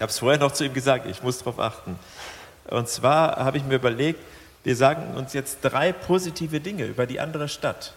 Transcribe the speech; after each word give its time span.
Ich 0.00 0.02
habe 0.02 0.12
es 0.12 0.18
vorher 0.18 0.40
noch 0.40 0.52
zu 0.52 0.64
ihm 0.64 0.72
gesagt, 0.72 1.04
ich 1.04 1.22
muss 1.22 1.40
darauf 1.40 1.60
achten. 1.60 1.98
Und 2.70 2.88
zwar 2.88 3.36
habe 3.36 3.58
ich 3.58 3.64
mir 3.64 3.74
überlegt, 3.74 4.18
wir 4.64 4.74
sagen 4.74 5.14
uns 5.14 5.34
jetzt 5.34 5.58
drei 5.60 5.92
positive 5.92 6.58
Dinge 6.58 6.86
über 6.86 7.04
die 7.04 7.20
andere 7.20 7.50
Stadt. 7.50 7.92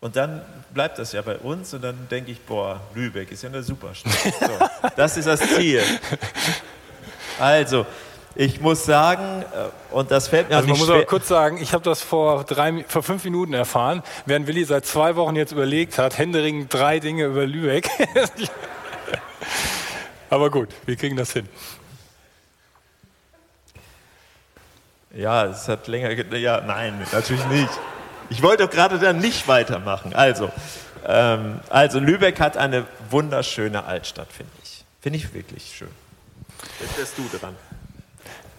Und 0.00 0.14
dann 0.16 0.42
bleibt 0.74 0.98
das 0.98 1.12
ja 1.12 1.22
bei 1.22 1.38
uns 1.38 1.72
und 1.72 1.80
dann 1.80 2.06
denke 2.10 2.32
ich, 2.32 2.40
boah, 2.42 2.82
Lübeck 2.94 3.32
ist 3.32 3.44
ja 3.44 3.48
eine 3.48 3.62
super 3.62 3.94
Stadt. 3.94 4.12
So, 4.38 4.88
das 4.96 5.16
ist 5.16 5.26
das 5.26 5.40
Ziel. 5.40 5.82
Also, 7.38 7.86
ich 8.34 8.60
muss 8.60 8.84
sagen, 8.84 9.40
äh, 9.40 9.94
und 9.94 10.10
das 10.10 10.28
fällt 10.28 10.50
mir 10.50 10.56
also 10.56 10.68
Man 10.68 10.78
muss 10.78 10.90
aber 10.90 11.06
kurz 11.06 11.28
sagen, 11.28 11.56
ich 11.62 11.72
habe 11.72 11.82
das 11.82 12.02
vor, 12.02 12.44
drei, 12.44 12.84
vor 12.88 13.02
fünf 13.02 13.24
Minuten 13.24 13.54
erfahren, 13.54 14.02
während 14.26 14.46
Willi 14.46 14.66
seit 14.66 14.84
zwei 14.84 15.16
Wochen 15.16 15.34
jetzt 15.34 15.52
überlegt 15.52 15.96
hat, 15.96 16.18
händeringend 16.18 16.74
drei 16.74 17.00
Dinge 17.00 17.24
über 17.24 17.46
Lübeck. 17.46 17.88
aber 20.30 20.50
gut, 20.50 20.68
wir 20.86 20.96
kriegen 20.96 21.16
das 21.16 21.32
hin. 21.32 21.48
Ja, 25.14 25.44
es 25.46 25.68
hat 25.68 25.86
länger. 25.86 26.14
ge- 26.14 26.38
Ja, 26.38 26.60
nein, 26.60 27.00
natürlich 27.12 27.44
nicht. 27.46 27.70
Ich 28.30 28.42
wollte 28.42 28.64
doch 28.64 28.70
gerade 28.70 28.98
dann 28.98 29.18
nicht 29.18 29.46
weitermachen. 29.46 30.14
Also, 30.14 30.50
ähm, 31.06 31.60
also 31.68 32.00
Lübeck 32.00 32.40
hat 32.40 32.56
eine 32.56 32.86
wunderschöne 33.10 33.84
Altstadt, 33.84 34.32
finde 34.32 34.50
ich. 34.62 34.84
Finde 35.02 35.18
ich 35.18 35.32
wirklich 35.34 35.74
schön. 35.76 35.90
Jetzt 36.80 36.96
bist 36.96 37.18
du 37.18 37.28
dran. 37.38 37.54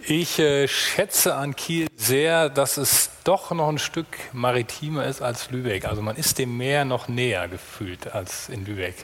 Ich 0.07 0.37
äh, 0.37 0.67
schätze 0.67 1.33
an 1.33 1.55
Kiel 1.55 1.87
sehr, 1.97 2.49
dass 2.49 2.77
es 2.77 3.09
doch 3.23 3.49
noch 3.51 3.67
ein 3.67 3.79
Stück 3.79 4.05
maritimer 4.33 5.05
ist 5.05 5.23
als 5.23 5.49
Lübeck. 5.49 5.85
Also 5.85 6.03
man 6.03 6.15
ist 6.15 6.37
dem 6.37 6.55
Meer 6.57 6.85
noch 6.85 7.07
näher 7.07 7.47
gefühlt 7.47 8.13
als 8.13 8.47
in 8.49 8.65
Lübeck. 8.65 8.95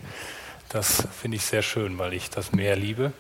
Das 0.71 1.03
finde 1.20 1.38
ich 1.38 1.45
sehr 1.45 1.61
schön, 1.61 1.98
weil 1.98 2.13
ich 2.13 2.30
das 2.30 2.52
Meer 2.52 2.75
liebe. 2.75 3.11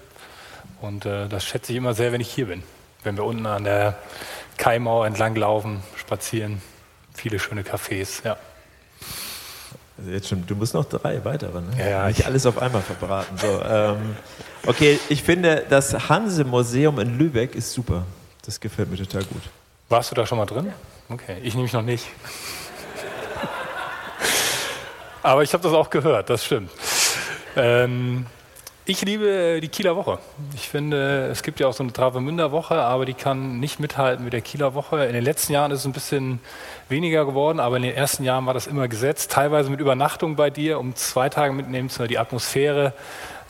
Und 0.79 1.05
äh, 1.05 1.27
das 1.27 1.43
schätze 1.43 1.71
ich 1.73 1.77
immer 1.77 1.93
sehr, 1.93 2.11
wenn 2.11 2.21
ich 2.21 2.31
hier 2.31 2.47
bin. 2.47 2.63
Wenn 3.03 3.17
wir 3.17 3.23
unten 3.25 3.45
an 3.45 3.63
der 3.65 3.97
Kaimauer 4.57 5.05
entlang 5.05 5.35
laufen, 5.35 5.83
spazieren. 5.97 6.61
Viele 7.13 7.39
schöne 7.39 7.63
Cafés, 7.63 8.23
ja. 8.23 8.37
Also 9.97 10.11
jetzt 10.11 10.29
schon, 10.29 10.45
du 10.47 10.55
musst 10.55 10.73
noch 10.73 10.85
drei 10.85 11.23
weitere, 11.25 11.59
ne? 11.61 11.67
Ja, 11.77 11.87
ja, 11.89 12.07
Nicht 12.07 12.19
ich- 12.19 12.25
alles 12.25 12.45
auf 12.45 12.57
einmal 12.57 12.81
verbraten. 12.81 13.37
So, 13.37 13.61
ähm, 13.63 14.15
okay, 14.65 14.97
ich 15.09 15.21
finde, 15.23 15.65
das 15.69 16.07
Hanse-Museum 16.09 16.99
in 16.99 17.17
Lübeck 17.17 17.53
ist 17.55 17.73
super. 17.73 18.05
Das 18.45 18.59
gefällt 18.59 18.89
mir 18.89 18.97
total 18.97 19.23
gut. 19.25 19.41
Warst 19.89 20.09
du 20.11 20.15
da 20.15 20.25
schon 20.25 20.37
mal 20.37 20.45
drin? 20.45 20.71
Okay, 21.09 21.37
ich 21.43 21.53
nämlich 21.53 21.73
noch 21.73 21.81
nicht. 21.83 22.05
Aber 25.23 25.43
ich 25.43 25.53
habe 25.53 25.61
das 25.61 25.73
auch 25.73 25.89
gehört, 25.89 26.29
das 26.31 26.43
stimmt. 26.45 26.71
Ähm, 27.55 28.25
ich 28.85 29.01
liebe 29.03 29.59
die 29.61 29.67
Kieler 29.67 29.95
Woche. 29.95 30.17
Ich 30.55 30.67
finde, 30.67 31.27
es 31.27 31.43
gibt 31.43 31.59
ja 31.59 31.67
auch 31.67 31.73
so 31.73 31.83
eine 31.83 31.93
Travemünder 31.93 32.51
Woche, 32.51 32.75
aber 32.75 33.05
die 33.05 33.13
kann 33.13 33.59
nicht 33.59 33.79
mithalten 33.79 34.23
mit 34.23 34.33
der 34.33 34.41
Kieler 34.41 34.73
Woche. 34.73 35.05
In 35.05 35.13
den 35.13 35.23
letzten 35.23 35.53
Jahren 35.53 35.71
ist 35.71 35.81
es 35.81 35.85
ein 35.85 35.93
bisschen 35.93 36.39
weniger 36.89 37.25
geworden, 37.25 37.59
aber 37.59 37.77
in 37.77 37.83
den 37.83 37.93
ersten 37.95 38.23
Jahren 38.23 38.47
war 38.47 38.53
das 38.53 38.67
immer 38.67 38.87
gesetzt. 38.87 39.31
Teilweise 39.31 39.69
mit 39.69 39.79
Übernachtung 39.79 40.35
bei 40.35 40.49
dir, 40.49 40.79
um 40.79 40.95
zwei 40.95 41.29
Tage 41.29 41.53
mitnehmen 41.53 41.89
zu 41.89 42.07
die 42.07 42.17
Atmosphäre. 42.17 42.93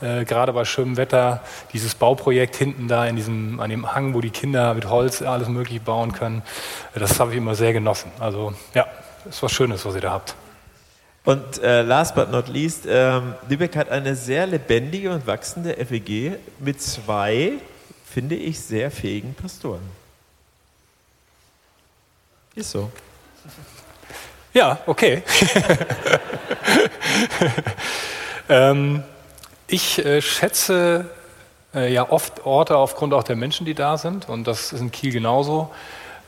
Äh, 0.02 0.26
gerade 0.26 0.52
bei 0.52 0.66
schönem 0.66 0.98
Wetter, 0.98 1.42
dieses 1.74 1.96
Bauprojekt 1.96 2.56
hinten 2.56 2.88
da 2.88 3.06
in 3.06 3.16
diesem, 3.16 3.60
an 3.60 3.70
dem 3.70 3.96
Hang, 3.96 4.14
wo 4.14 4.20
die 4.20 4.32
Kinder 4.32 4.74
mit 4.74 4.90
Holz 4.90 5.22
alles 5.22 5.48
Mögliche 5.48 5.80
bauen 5.80 6.12
können, 6.12 6.42
das 6.94 7.20
habe 7.20 7.32
ich 7.32 7.38
immer 7.38 7.56
sehr 7.56 7.72
genossen. 7.72 8.12
Also 8.20 8.54
ja, 8.74 8.86
ist 9.30 9.42
was 9.42 9.52
Schönes, 9.52 9.86
was 9.86 9.96
ihr 9.96 10.02
da 10.02 10.12
habt. 10.12 10.36
Und 11.24 11.62
äh, 11.62 11.84
last 11.84 12.16
but 12.16 12.32
not 12.32 12.48
least, 12.48 12.86
ähm, 12.88 13.36
Lübeck 13.48 13.76
hat 13.76 13.90
eine 13.90 14.16
sehr 14.16 14.48
lebendige 14.48 15.12
und 15.12 15.28
wachsende 15.28 15.74
FEG 15.86 16.38
mit 16.60 16.82
zwei, 16.82 17.54
finde 18.06 18.36
ich, 18.36 18.60
sehr 18.60 18.90
fähigen 18.90 19.36
Pastoren. 19.36 19.84
Ist 22.56 22.72
so. 22.72 22.92
Ja, 24.54 24.80
okay. 24.88 25.20
ähm, 28.50 29.04
ich 29.68 30.04
äh, 30.04 30.22
schätze 30.22 31.06
äh, 31.74 31.94
ja 31.94 32.10
oft 32.10 32.46
Orte 32.46 32.76
aufgrund 32.76 33.14
auch 33.14 33.24
der 33.24 33.36
Menschen, 33.36 33.66
die 33.66 33.76
da 33.76 33.98
sind. 33.98 34.28
Und 34.28 34.46
das 34.46 34.74
ist 34.74 34.82
in 34.82 34.92
Kiel 34.92 35.14
genauso. 35.14 35.72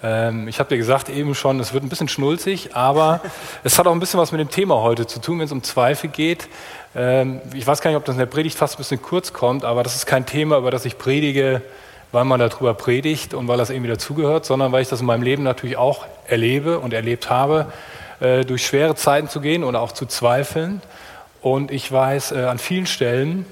Ähm, 0.04 0.50
ich 0.50 0.60
habe 0.60 0.70
dir 0.70 0.78
gesagt 0.78 1.08
eben 1.10 1.34
schon, 1.34 1.60
es 1.62 1.74
wird 1.74 1.84
ein 1.84 1.90
bisschen 1.90 2.10
schnulzig, 2.10 2.76
aber 2.76 3.22
es 3.64 3.80
hat 3.80 3.88
auch 3.88 3.94
ein 3.94 4.00
bisschen 4.00 4.20
was 4.20 4.32
mit 4.34 4.42
dem 4.42 4.50
Thema 4.50 4.82
heute 4.82 5.08
zu 5.08 5.20
tun, 5.20 5.40
wenn 5.40 5.46
es 5.46 5.52
um 5.52 5.64
Zweifel 5.64 6.10
geht. 6.10 6.50
Ähm, 6.94 7.40
ich 7.54 7.66
weiß 7.66 7.82
gar 7.82 7.90
nicht, 7.90 7.98
ob 7.98 8.06
das 8.06 8.16
in 8.16 8.20
der 8.20 8.26
Predigt 8.26 8.58
fast 8.58 8.76
ein 8.76 8.78
bisschen 8.78 9.02
kurz 9.02 9.32
kommt, 9.32 9.64
aber 9.64 9.82
das 9.82 9.96
ist 9.96 10.06
kein 10.06 10.26
Thema, 10.26 10.58
über 10.58 10.72
das 10.72 10.84
ich 10.84 10.98
predige, 10.98 11.62
weil 12.12 12.26
man 12.26 12.40
darüber 12.40 12.74
predigt 12.74 13.34
und 13.34 13.48
weil 13.48 13.58
das 13.58 13.70
irgendwie 13.70 13.90
dazugehört, 13.90 14.46
sondern 14.46 14.72
weil 14.72 14.82
ich 14.82 14.90
das 14.90 15.00
in 15.00 15.08
meinem 15.08 15.24
Leben 15.24 15.44
natürlich 15.44 15.78
auch 15.78 16.06
erlebe 16.28 16.80
und 16.80 16.94
erlebt 16.94 17.30
habe, 17.30 17.72
äh, 18.20 18.44
durch 18.44 18.66
schwere 18.66 18.96
Zeiten 18.96 19.30
zu 19.30 19.40
gehen 19.40 19.64
und 19.64 19.76
auch 19.76 19.94
zu 19.94 20.06
zweifeln. 20.06 20.82
Und 21.42 21.72
ich 21.72 21.92
weiß, 21.92 22.34
äh, 22.34 22.44
an 22.44 22.60
vielen 22.60 22.86
Stellen 22.86 23.46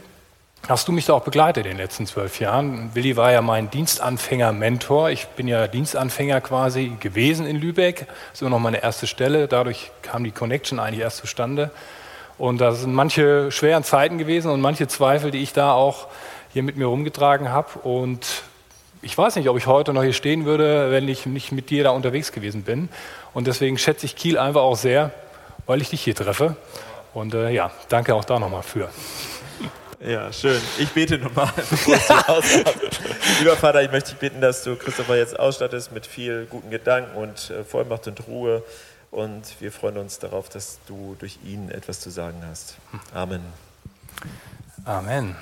hast 0.67 0.87
du 0.87 0.91
mich 0.91 1.05
da 1.05 1.13
auch 1.13 1.23
begleitet 1.23 1.65
in 1.65 1.71
den 1.71 1.77
letzten 1.77 2.05
zwölf 2.05 2.39
Jahren. 2.39 2.91
Willi 2.93 3.17
war 3.17 3.31
ja 3.31 3.41
mein 3.41 3.69
Dienstanfänger-Mentor. 3.71 5.09
Ich 5.09 5.27
bin 5.27 5.47
ja 5.47 5.67
Dienstanfänger 5.67 6.41
quasi 6.41 6.93
gewesen 6.99 7.45
in 7.45 7.59
Lübeck. 7.59 8.07
Das 8.07 8.33
ist 8.33 8.41
immer 8.41 8.51
noch 8.51 8.59
meine 8.59 8.81
erste 8.81 9.07
Stelle. 9.07 9.47
Dadurch 9.47 9.91
kam 10.01 10.23
die 10.23 10.31
Connection 10.31 10.79
eigentlich 10.79 11.01
erst 11.01 11.17
zustande. 11.17 11.71
Und 12.37 12.59
da 12.59 12.71
sind 12.71 12.93
manche 12.93 13.51
schweren 13.51 13.83
Zeiten 13.83 14.17
gewesen 14.17 14.49
und 14.49 14.61
manche 14.61 14.87
Zweifel, 14.87 15.31
die 15.31 15.39
ich 15.39 15.53
da 15.53 15.73
auch 15.73 16.07
hier 16.53 16.63
mit 16.63 16.77
mir 16.77 16.85
rumgetragen 16.85 17.49
habe. 17.49 17.79
Und 17.79 18.43
ich 19.01 19.17
weiß 19.17 19.35
nicht, 19.35 19.49
ob 19.49 19.57
ich 19.57 19.67
heute 19.67 19.93
noch 19.93 20.03
hier 20.03 20.13
stehen 20.13 20.45
würde, 20.45 20.91
wenn 20.91 21.07
ich 21.07 21.25
nicht 21.25 21.51
mit 21.51 21.69
dir 21.69 21.83
da 21.83 21.89
unterwegs 21.91 22.31
gewesen 22.31 22.63
bin. 22.63 22.89
Und 23.33 23.47
deswegen 23.47 23.77
schätze 23.77 24.05
ich 24.05 24.15
Kiel 24.15 24.37
einfach 24.37 24.61
auch 24.61 24.75
sehr, 24.75 25.11
weil 25.65 25.81
ich 25.81 25.89
dich 25.89 26.01
hier 26.01 26.15
treffe. 26.15 26.55
Und 27.13 27.33
äh, 27.33 27.49
ja, 27.49 27.71
danke 27.89 28.15
auch 28.15 28.25
da 28.25 28.39
nochmal 28.39 28.63
für. 28.63 28.89
Ja, 30.03 30.33
schön. 30.33 30.59
Ich 30.79 30.89
bete 30.89 31.19
nochmal, 31.19 31.51
bevor 31.55 32.39
es. 32.39 32.55
Lieber 33.39 33.55
Vater, 33.55 33.83
ich 33.83 33.91
möchte 33.91 34.11
dich 34.11 34.19
bitten, 34.19 34.41
dass 34.41 34.63
du 34.63 34.75
Christopher 34.75 35.15
jetzt 35.15 35.39
ausstattest 35.39 35.91
mit 35.91 36.07
viel 36.07 36.47
guten 36.49 36.71
Gedanken 36.71 37.15
und 37.15 37.51
äh, 37.51 37.63
Vollmacht 37.63 38.07
und 38.07 38.27
Ruhe. 38.27 38.63
Und 39.11 39.43
wir 39.59 39.71
freuen 39.71 39.97
uns 39.97 40.17
darauf, 40.19 40.49
dass 40.49 40.79
du 40.87 41.15
durch 41.19 41.37
ihn 41.45 41.69
etwas 41.69 41.99
zu 41.99 42.09
sagen 42.09 42.41
hast. 42.49 42.77
Amen. 43.13 43.41
Amen. 44.85 45.35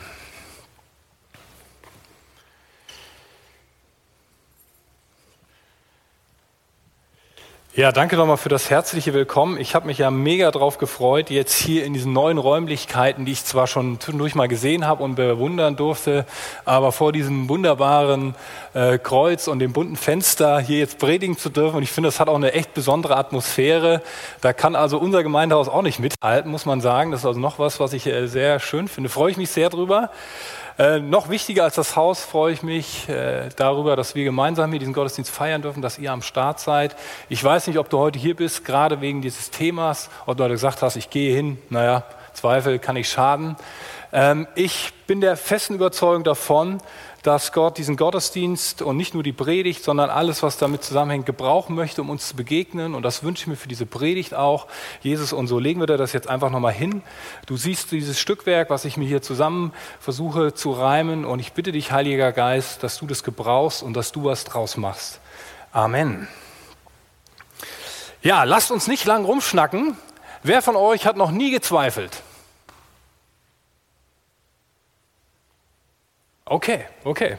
Ja, 7.75 7.91
danke 7.91 8.17
nochmal 8.17 8.37
für 8.37 8.49
das 8.49 8.71
herzliche 8.71 9.13
Willkommen. 9.13 9.59
Ich 9.59 9.75
habe 9.75 9.85
mich 9.85 9.99
ja 9.99 10.09
mega 10.09 10.49
drauf 10.49 10.79
gefreut, 10.79 11.29
jetzt 11.29 11.53
hier 11.53 11.85
in 11.85 11.93
diesen 11.93 12.13
neuen 12.13 12.39
Räumlichkeiten, 12.39 13.25
die 13.25 13.31
ich 13.31 13.45
zwar 13.45 13.67
schon 13.67 13.99
zwischendurch 13.99 14.33
mal 14.33 14.47
gesehen 14.47 14.87
habe 14.87 15.03
und 15.03 15.13
bewundern 15.13 15.75
durfte, 15.75 16.25
aber 16.65 16.91
vor 16.91 17.11
diesem 17.11 17.47
wunderbaren 17.47 18.33
äh, 18.73 18.97
Kreuz 18.97 19.47
und 19.47 19.59
dem 19.59 19.71
bunten 19.71 19.97
Fenster 19.97 20.59
hier 20.59 20.79
jetzt 20.79 20.97
predigen 20.97 21.37
zu 21.37 21.49
dürfen. 21.49 21.77
Und 21.77 21.83
ich 21.83 21.91
finde, 21.91 22.07
das 22.07 22.19
hat 22.19 22.27
auch 22.27 22.37
eine 22.37 22.53
echt 22.53 22.73
besondere 22.73 23.15
Atmosphäre. 23.15 24.01
Da 24.41 24.51
kann 24.51 24.75
also 24.75 24.97
unser 24.97 25.21
Gemeindehaus 25.21 25.69
auch 25.69 25.83
nicht 25.83 25.99
mithalten, 25.99 26.49
muss 26.49 26.65
man 26.65 26.81
sagen. 26.81 27.11
Das 27.11 27.19
ist 27.19 27.27
also 27.27 27.39
noch 27.39 27.59
was, 27.59 27.79
was 27.79 27.93
ich 27.93 28.07
äh, 28.07 28.25
sehr 28.25 28.59
schön 28.59 28.87
finde. 28.87 29.11
Freue 29.11 29.29
ich 29.29 29.37
mich 29.37 29.51
sehr 29.51 29.69
drüber. 29.69 30.09
Äh, 30.79 31.01
noch 31.01 31.29
wichtiger 31.29 31.65
als 31.65 31.75
das 31.75 31.97
Haus 31.97 32.23
freue 32.23 32.53
ich 32.53 32.63
mich 32.63 33.09
äh, 33.09 33.49
darüber, 33.57 33.97
dass 33.97 34.15
wir 34.15 34.23
gemeinsam 34.23 34.69
hier 34.69 34.79
diesen 34.79 34.93
Gottesdienst 34.93 35.29
feiern 35.29 35.61
dürfen, 35.61 35.81
dass 35.81 35.99
ihr 35.99 36.09
am 36.09 36.21
Start 36.21 36.61
seid. 36.61 36.95
Ich 37.27 37.43
weiß 37.43 37.67
nicht, 37.67 37.77
ob 37.77 37.89
du 37.89 37.97
heute 37.97 38.17
hier 38.17 38.33
bist, 38.33 38.63
gerade 38.63 39.01
wegen 39.01 39.21
dieses 39.21 39.51
Themas, 39.51 40.09
ob 40.25 40.37
du 40.37 40.45
heute 40.45 40.53
gesagt 40.53 40.81
hast, 40.81 40.95
ich 40.95 41.09
gehe 41.09 41.35
hin, 41.35 41.57
naja, 41.69 42.05
Zweifel 42.31 42.79
kann 42.79 42.95
nicht 42.95 43.11
schaden. 43.11 43.57
Ähm, 44.13 44.47
ich 44.55 44.93
bin 45.05 45.19
der 45.19 45.35
festen 45.35 45.75
Überzeugung 45.75 46.23
davon, 46.23 46.77
dass 47.23 47.51
Gott 47.51 47.77
diesen 47.77 47.97
Gottesdienst 47.97 48.81
und 48.81 48.97
nicht 48.97 49.13
nur 49.13 49.23
die 49.23 49.33
Predigt, 49.33 49.83
sondern 49.83 50.09
alles, 50.09 50.41
was 50.41 50.57
damit 50.57 50.83
zusammenhängt, 50.83 51.25
gebrauchen 51.25 51.75
möchte, 51.75 52.01
um 52.01 52.09
uns 52.09 52.29
zu 52.29 52.35
begegnen. 52.35 52.95
Und 52.95 53.03
das 53.03 53.23
wünsche 53.23 53.43
ich 53.43 53.47
mir 53.47 53.55
für 53.55 53.67
diese 53.67 53.85
Predigt 53.85 54.33
auch. 54.33 54.67
Jesus, 55.01 55.33
und 55.33 55.47
so 55.47 55.59
legen 55.59 55.79
wir 55.79 55.87
dir 55.87 55.97
das 55.97 56.13
jetzt 56.13 56.29
einfach 56.29 56.49
nochmal 56.49 56.73
hin. 56.73 57.01
Du 57.45 57.57
siehst 57.57 57.91
dieses 57.91 58.19
Stückwerk, 58.19 58.69
was 58.69 58.85
ich 58.85 58.95
mir 58.95 59.07
hier 59.07 59.21
zusammen 59.21 59.73
versuche 59.99 60.53
zu 60.53 60.71
reimen. 60.71 61.25
Und 61.25 61.39
ich 61.39 61.53
bitte 61.53 61.71
dich, 61.71 61.91
Heiliger 61.91 62.31
Geist, 62.31 62.83
dass 62.83 62.97
du 62.97 63.07
das 63.07 63.23
gebrauchst 63.23 63.83
und 63.83 63.93
dass 63.93 64.11
du 64.11 64.23
was 64.23 64.45
draus 64.45 64.77
machst. 64.77 65.19
Amen. 65.71 66.27
Ja, 68.21 68.43
lasst 68.43 68.71
uns 68.71 68.87
nicht 68.87 69.05
lang 69.05 69.25
rumschnacken. 69.25 69.97
Wer 70.43 70.61
von 70.61 70.75
euch 70.75 71.05
hat 71.05 71.17
noch 71.17 71.31
nie 71.31 71.51
gezweifelt? 71.51 72.21
Okay, 76.51 76.85
okay. 77.03 77.37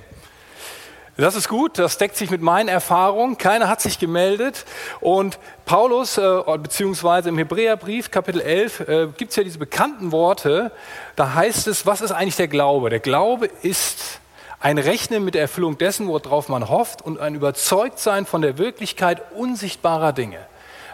Das 1.17 1.35
ist 1.35 1.49
gut, 1.49 1.81
das 1.81 1.99
deckt 1.99 2.17
sich 2.17 2.31
mit 2.31 2.43
meinen 2.43 2.69
Erfahrungen. 2.69 3.37
Keiner 3.39 3.67
hat 3.67 3.81
sich 3.81 3.99
gemeldet. 3.99 4.65
Und 5.01 5.41
Paulus, 5.65 6.17
äh, 6.17 6.43
beziehungsweise 6.63 7.29
im 7.29 7.37
Hebräerbrief, 7.37 8.13
Kapitel 8.13 8.41
11, 8.41 8.81
äh, 8.81 9.09
gibt 9.17 9.31
es 9.31 9.37
ja 9.37 9.43
diese 9.43 9.59
bekannten 9.59 10.13
Worte. 10.13 10.71
Da 11.17 11.35
heißt 11.35 11.67
es, 11.67 11.87
was 11.87 12.03
ist 12.03 12.13
eigentlich 12.13 12.37
der 12.37 12.47
Glaube? 12.47 12.89
Der 12.89 13.01
Glaube 13.01 13.51
ist 13.63 14.21
ein 14.61 14.79
Rechnen 14.79 15.25
mit 15.25 15.35
der 15.35 15.43
Erfüllung 15.43 15.77
dessen, 15.77 16.07
worauf 16.07 16.49
man 16.49 16.69
hofft 16.69 17.03
und 17.03 17.19
ein 17.19 17.35
Überzeugtsein 17.35 18.27
von 18.27 18.43
der 18.43 18.59
Wirklichkeit 18.59 19.33
unsichtbarer 19.35 20.13
Dinge. 20.13 20.39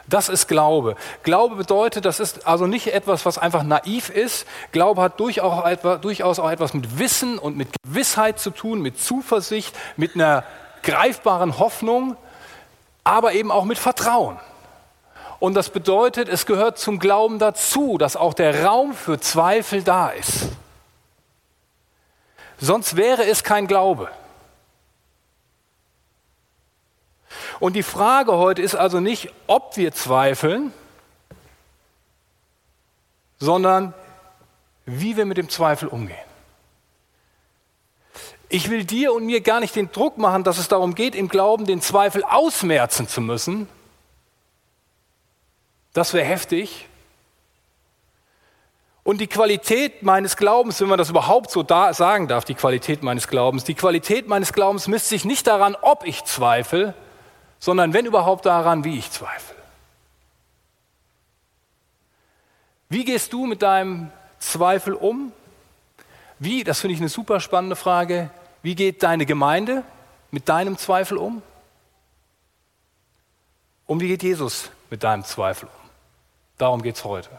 Das 0.08 0.28
ist 0.28 0.46
Glaube. 0.46 0.94
Glaube 1.24 1.56
bedeutet, 1.56 2.04
das 2.04 2.20
ist 2.20 2.46
also 2.46 2.66
nicht 2.66 2.88
etwas, 2.88 3.26
was 3.26 3.38
einfach 3.38 3.64
naiv 3.64 4.08
ist. 4.08 4.46
Glaube 4.70 5.02
hat 5.02 5.18
durchaus 5.18 6.38
auch 6.38 6.50
etwas 6.50 6.74
mit 6.74 6.98
Wissen 6.98 7.38
und 7.38 7.56
mit 7.56 7.68
Gewissheit 7.82 8.38
zu 8.38 8.50
tun, 8.50 8.80
mit 8.80 9.00
Zuversicht, 9.00 9.76
mit 9.96 10.14
einer 10.14 10.44
greifbaren 10.82 11.58
Hoffnung, 11.58 12.16
aber 13.02 13.32
eben 13.32 13.50
auch 13.50 13.64
mit 13.64 13.78
Vertrauen. 13.78 14.38
Und 15.38 15.54
das 15.54 15.70
bedeutet, 15.70 16.28
es 16.28 16.46
gehört 16.46 16.78
zum 16.78 16.98
Glauben 16.98 17.38
dazu, 17.38 17.98
dass 17.98 18.16
auch 18.16 18.32
der 18.32 18.64
Raum 18.64 18.94
für 18.94 19.20
Zweifel 19.20 19.82
da 19.82 20.08
ist. 20.08 20.48
Sonst 22.58 22.96
wäre 22.96 23.26
es 23.26 23.44
kein 23.44 23.66
Glaube. 23.66 24.08
Und 27.60 27.74
die 27.74 27.82
Frage 27.82 28.32
heute 28.32 28.62
ist 28.62 28.74
also 28.74 29.00
nicht, 29.00 29.32
ob 29.46 29.76
wir 29.76 29.92
zweifeln, 29.92 30.72
sondern 33.38 33.94
wie 34.84 35.16
wir 35.16 35.24
mit 35.24 35.38
dem 35.38 35.48
Zweifel 35.48 35.88
umgehen. 35.88 36.16
Ich 38.48 38.70
will 38.70 38.84
dir 38.84 39.12
und 39.12 39.26
mir 39.26 39.40
gar 39.40 39.60
nicht 39.60 39.74
den 39.74 39.90
Druck 39.90 40.18
machen, 40.18 40.44
dass 40.44 40.58
es 40.58 40.68
darum 40.68 40.94
geht, 40.94 41.14
im 41.14 41.28
Glauben 41.28 41.66
den 41.66 41.80
Zweifel 41.80 42.22
ausmerzen 42.22 43.08
zu 43.08 43.20
müssen. 43.20 43.68
Das 45.92 46.14
wäre 46.14 46.24
heftig. 46.24 46.88
Und 49.02 49.20
die 49.20 49.26
Qualität 49.26 50.02
meines 50.02 50.36
Glaubens, 50.36 50.80
wenn 50.80 50.88
man 50.88 50.98
das 50.98 51.10
überhaupt 51.10 51.50
so 51.50 51.62
da 51.62 51.92
sagen 51.94 52.28
darf, 52.28 52.44
die 52.44 52.54
Qualität 52.54 53.02
meines 53.02 53.28
Glaubens, 53.28 53.64
die 53.64 53.74
Qualität 53.74 54.28
meines 54.28 54.52
Glaubens 54.52 54.88
misst 54.88 55.08
sich 55.08 55.24
nicht 55.24 55.46
daran, 55.46 55.76
ob 55.80 56.04
ich 56.06 56.24
zweifle, 56.24 56.94
sondern 57.58 57.92
wenn 57.92 58.06
überhaupt 58.06 58.46
daran, 58.46 58.84
wie 58.84 58.98
ich 58.98 59.10
zweifle. 59.10 59.56
Wie 62.88 63.04
gehst 63.04 63.32
du 63.32 63.46
mit 63.46 63.62
deinem 63.62 64.10
Zweifel 64.38 64.94
um? 64.94 65.32
Wie, 66.38 66.64
das 66.64 66.80
finde 66.80 66.94
ich 66.94 67.00
eine 67.00 67.08
super 67.08 67.40
spannende 67.40 67.76
Frage, 67.76 68.30
wie 68.62 68.74
geht 68.74 69.02
deine 69.02 69.26
Gemeinde 69.26 69.82
mit 70.30 70.48
deinem 70.48 70.76
Zweifel 70.76 71.18
um? 71.18 71.42
Und 73.86 74.00
wie 74.00 74.08
geht 74.08 74.22
Jesus 74.22 74.70
mit 74.90 75.02
deinem 75.02 75.24
Zweifel 75.24 75.66
um? 75.66 75.90
Darum 76.58 76.82
geht 76.82 76.96
es 76.96 77.04
heute. 77.04 77.30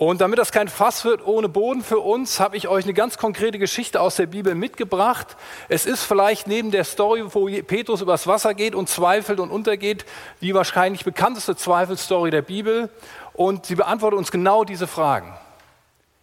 Und 0.00 0.22
damit 0.22 0.38
das 0.38 0.50
kein 0.50 0.68
Fass 0.68 1.04
wird 1.04 1.26
ohne 1.26 1.50
Boden 1.50 1.84
für 1.84 1.98
uns, 1.98 2.40
habe 2.40 2.56
ich 2.56 2.68
euch 2.68 2.84
eine 2.84 2.94
ganz 2.94 3.18
konkrete 3.18 3.58
Geschichte 3.58 4.00
aus 4.00 4.16
der 4.16 4.24
Bibel 4.24 4.54
mitgebracht. 4.54 5.36
Es 5.68 5.84
ist 5.84 6.04
vielleicht 6.04 6.46
neben 6.46 6.70
der 6.70 6.84
Story, 6.84 7.22
wo 7.28 7.44
Petrus 7.44 8.00
übers 8.00 8.26
Wasser 8.26 8.54
geht 8.54 8.74
und 8.74 8.88
zweifelt 8.88 9.40
und 9.40 9.50
untergeht, 9.50 10.06
die 10.40 10.54
wahrscheinlich 10.54 11.04
bekannteste 11.04 11.54
Zweifelstory 11.54 12.30
der 12.30 12.40
Bibel. 12.40 12.88
Und 13.34 13.66
sie 13.66 13.74
beantwortet 13.74 14.18
uns 14.18 14.30
genau 14.30 14.64
diese 14.64 14.86
Fragen. 14.86 15.34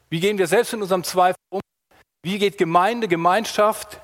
Wie 0.09 0.21
gehen 0.21 0.39
wir 0.39 0.47
selbst 0.47 0.73
in 0.73 0.81
unserem 0.81 1.03
Zweifel 1.03 1.37
um? 1.51 1.61
Wie 2.23 2.39
geht 2.39 2.57
Gemeinde, 2.57 3.07
Gemeinschaft, 3.07 3.99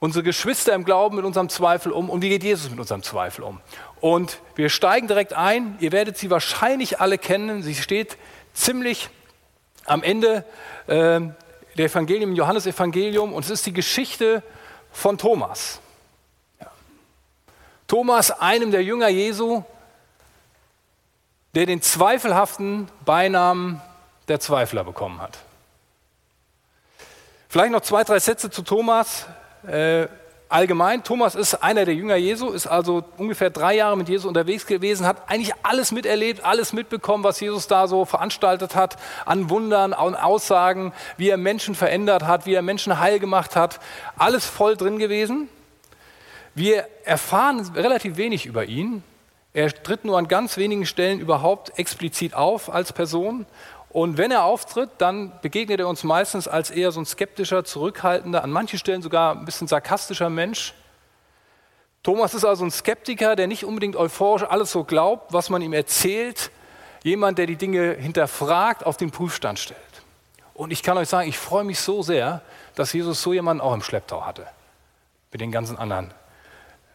unsere 0.00 0.22
Geschwister 0.22 0.74
im 0.74 0.84
Glauben 0.84 1.16
mit 1.16 1.24
unserem 1.24 1.48
Zweifel 1.48 1.92
um? 1.92 2.10
Und 2.10 2.20
wie 2.20 2.28
geht 2.28 2.44
Jesus 2.44 2.68
mit 2.68 2.78
unserem 2.78 3.02
Zweifel 3.02 3.42
um? 3.42 3.62
Und 4.02 4.40
wir 4.54 4.68
steigen 4.68 5.06
direkt 5.06 5.32
ein. 5.32 5.78
Ihr 5.80 5.92
werdet 5.92 6.18
sie 6.18 6.28
wahrscheinlich 6.28 7.00
alle 7.00 7.16
kennen. 7.16 7.62
Sie 7.62 7.74
steht 7.74 8.18
ziemlich 8.54 9.08
am 9.84 10.02
Ende 10.02 10.44
äh, 10.86 11.20
der 11.76 11.86
Evangelium, 11.86 12.34
Johannesevangelium, 12.34 13.32
und 13.32 13.44
es 13.44 13.50
ist 13.50 13.66
die 13.66 13.72
Geschichte 13.72 14.42
von 14.92 15.18
Thomas. 15.18 15.80
Ja. 16.60 16.70
Thomas, 17.86 18.30
einem 18.30 18.70
der 18.70 18.82
Jünger 18.82 19.08
Jesu, 19.08 19.62
der 21.54 21.66
den 21.66 21.82
zweifelhaften 21.82 22.88
Beinamen 23.04 23.80
der 24.28 24.40
Zweifler 24.40 24.84
bekommen 24.84 25.20
hat. 25.20 25.38
Vielleicht 27.48 27.72
noch 27.72 27.82
zwei, 27.82 28.04
drei 28.04 28.18
Sätze 28.18 28.50
zu 28.50 28.62
Thomas. 28.62 29.26
Äh, 29.66 30.08
allgemein, 30.52 31.02
Thomas 31.02 31.34
ist 31.34 31.54
einer 31.62 31.84
der 31.84 31.94
Jünger 31.94 32.16
Jesu, 32.16 32.50
ist 32.50 32.66
also 32.66 33.04
ungefähr 33.16 33.50
drei 33.50 33.76
Jahre 33.76 33.96
mit 33.96 34.08
Jesus 34.08 34.26
unterwegs 34.26 34.66
gewesen, 34.66 35.06
hat 35.06 35.28
eigentlich 35.28 35.54
alles 35.62 35.92
miterlebt, 35.92 36.44
alles 36.44 36.72
mitbekommen, 36.72 37.24
was 37.24 37.40
Jesus 37.40 37.66
da 37.66 37.88
so 37.88 38.04
veranstaltet 38.04 38.74
hat, 38.74 38.96
an 39.24 39.50
Wundern, 39.50 39.92
an 39.92 40.14
Aussagen, 40.14 40.92
wie 41.16 41.30
er 41.30 41.36
Menschen 41.36 41.74
verändert 41.74 42.24
hat, 42.24 42.46
wie 42.46 42.54
er 42.54 42.62
Menschen 42.62 42.98
heil 42.98 43.18
gemacht 43.18 43.56
hat, 43.56 43.80
alles 44.16 44.46
voll 44.46 44.76
drin 44.76 44.98
gewesen. 44.98 45.48
Wir 46.54 46.86
erfahren 47.04 47.60
relativ 47.74 48.16
wenig 48.16 48.46
über 48.46 48.66
ihn. 48.66 49.02
Er 49.54 49.72
tritt 49.72 50.04
nur 50.04 50.18
an 50.18 50.28
ganz 50.28 50.56
wenigen 50.56 50.86
Stellen 50.86 51.20
überhaupt 51.20 51.78
explizit 51.78 52.34
auf 52.34 52.72
als 52.72 52.92
Person 52.92 53.46
und 53.92 54.16
wenn 54.16 54.30
er 54.30 54.44
auftritt, 54.44 54.88
dann 54.98 55.32
begegnet 55.42 55.78
er 55.78 55.86
uns 55.86 56.02
meistens 56.02 56.48
als 56.48 56.70
eher 56.70 56.92
so 56.92 57.00
ein 57.00 57.04
skeptischer, 57.04 57.62
zurückhaltender, 57.62 58.42
an 58.42 58.50
manchen 58.50 58.78
Stellen 58.78 59.02
sogar 59.02 59.36
ein 59.36 59.44
bisschen 59.44 59.68
sarkastischer 59.68 60.30
Mensch. 60.30 60.72
Thomas 62.02 62.32
ist 62.32 62.46
also 62.46 62.64
ein 62.64 62.70
Skeptiker, 62.70 63.36
der 63.36 63.46
nicht 63.46 63.66
unbedingt 63.66 63.94
euphorisch 63.94 64.44
alles 64.44 64.72
so 64.72 64.84
glaubt, 64.84 65.34
was 65.34 65.50
man 65.50 65.60
ihm 65.60 65.74
erzählt. 65.74 66.50
Jemand, 67.02 67.36
der 67.36 67.46
die 67.46 67.56
Dinge 67.56 67.92
hinterfragt, 67.92 68.86
auf 68.86 68.96
den 68.96 69.10
Prüfstand 69.10 69.58
stellt. 69.58 69.78
Und 70.54 70.70
ich 70.70 70.82
kann 70.82 70.96
euch 70.96 71.10
sagen, 71.10 71.28
ich 71.28 71.38
freue 71.38 71.64
mich 71.64 71.78
so 71.78 72.02
sehr, 72.02 72.40
dass 72.74 72.94
Jesus 72.94 73.20
so 73.20 73.34
jemanden 73.34 73.60
auch 73.60 73.74
im 73.74 73.82
Schlepptau 73.82 74.24
hatte. 74.24 74.46
Mit 75.32 75.42
den 75.42 75.52
ganzen 75.52 75.76
anderen 75.76 76.14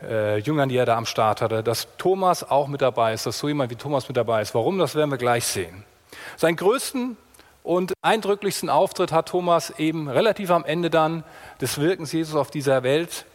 äh, 0.01 0.39
Jüngern, 0.39 0.67
die 0.67 0.77
er 0.77 0.85
da 0.87 0.97
am 0.97 1.05
Start 1.05 1.41
hatte. 1.41 1.61
Dass 1.61 1.87
Thomas 1.97 2.43
auch 2.43 2.67
mit 2.67 2.81
dabei 2.81 3.13
ist, 3.13 3.27
dass 3.27 3.37
so 3.37 3.47
jemand 3.47 3.69
wie 3.69 3.75
Thomas 3.75 4.07
mit 4.07 4.17
dabei 4.17 4.41
ist. 4.41 4.55
Warum, 4.55 4.79
das 4.79 4.95
werden 4.95 5.11
wir 5.11 5.17
gleich 5.17 5.45
sehen. 5.45 5.85
Seinen 6.35 6.57
größten 6.57 7.17
und 7.63 7.93
eindrücklichsten 8.01 8.69
Auftritt 8.69 9.11
hat 9.11 9.29
Thomas 9.29 9.71
eben 9.77 10.09
relativ 10.09 10.51
am 10.51 10.65
Ende 10.65 10.89
dann 10.89 11.23
des 11.61 11.77
Wirkens 11.77 12.11
Jesus 12.11 12.35
auf 12.35 12.49
dieser 12.49 12.83
Welt, 12.83 13.25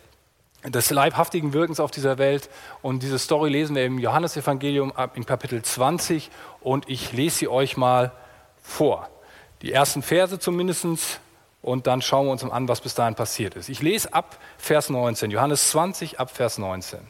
des 0.65 0.91
leibhaftigen 0.91 1.53
Wirkens 1.53 1.81
auf 1.81 1.91
dieser 1.91 2.19
Welt. 2.19 2.49
Und 2.81 3.03
diese 3.03 3.19
Story 3.19 3.51
lesen 3.51 3.77
wir 3.77 3.85
im 3.85 3.99
Johannesevangelium 3.99 4.93
in 5.15 5.27
Kapitel 5.27 5.63
20 5.63 6.31
und 6.61 6.89
ich 6.89 7.13
lese 7.13 7.39
sie 7.39 7.49
euch 7.49 7.77
mal 7.77 8.13
vor. 8.63 9.09
Die 9.63 9.73
ersten 9.73 10.03
Verse 10.03 10.39
zumindest 10.39 10.87
und 11.61 11.87
dann 11.87 12.03
schauen 12.03 12.27
wir 12.27 12.33
uns 12.33 12.43
an, 12.43 12.69
was 12.69 12.81
bis 12.81 12.95
dahin 12.95 13.15
passiert 13.15 13.55
ist. 13.55 13.69
Ich 13.69 13.83
lese 13.83 14.13
ab 14.13 14.39
Vers 14.59 14.91
19, 14.91 15.31
Johannes 15.31 15.71
20 15.71 16.19
ab 16.19 16.31
Vers 16.31 16.59
19. 16.59 17.01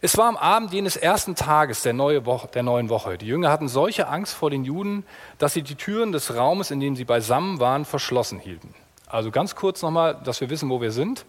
Es 0.00 0.16
war 0.16 0.28
am 0.28 0.36
Abend 0.36 0.72
jenes 0.72 0.96
ersten 0.96 1.34
Tages 1.34 1.82
der, 1.82 1.92
neue 1.92 2.24
Woche, 2.24 2.46
der, 2.54 2.62
neuen 2.62 2.88
Woche. 2.88 3.18
Die 3.18 3.26
Jünger 3.26 3.50
hatten 3.50 3.66
solche 3.66 4.06
Angst 4.06 4.32
vor 4.32 4.48
den 4.48 4.64
Juden, 4.64 5.04
dass 5.38 5.54
sie 5.54 5.62
die 5.62 5.74
Türen 5.74 6.12
des 6.12 6.36
Raumes, 6.36 6.70
in 6.70 6.78
dem 6.78 6.94
sie 6.94 7.04
beisammen 7.04 7.58
waren, 7.58 7.84
verschlossen 7.84 8.38
hielten. 8.38 8.74
Also 9.08 9.32
ganz 9.32 9.56
kurz 9.56 9.82
nochmal, 9.82 10.16
dass 10.22 10.40
wir 10.40 10.50
wissen, 10.50 10.70
wo 10.70 10.80
wir 10.80 10.92
sind. 10.92 11.24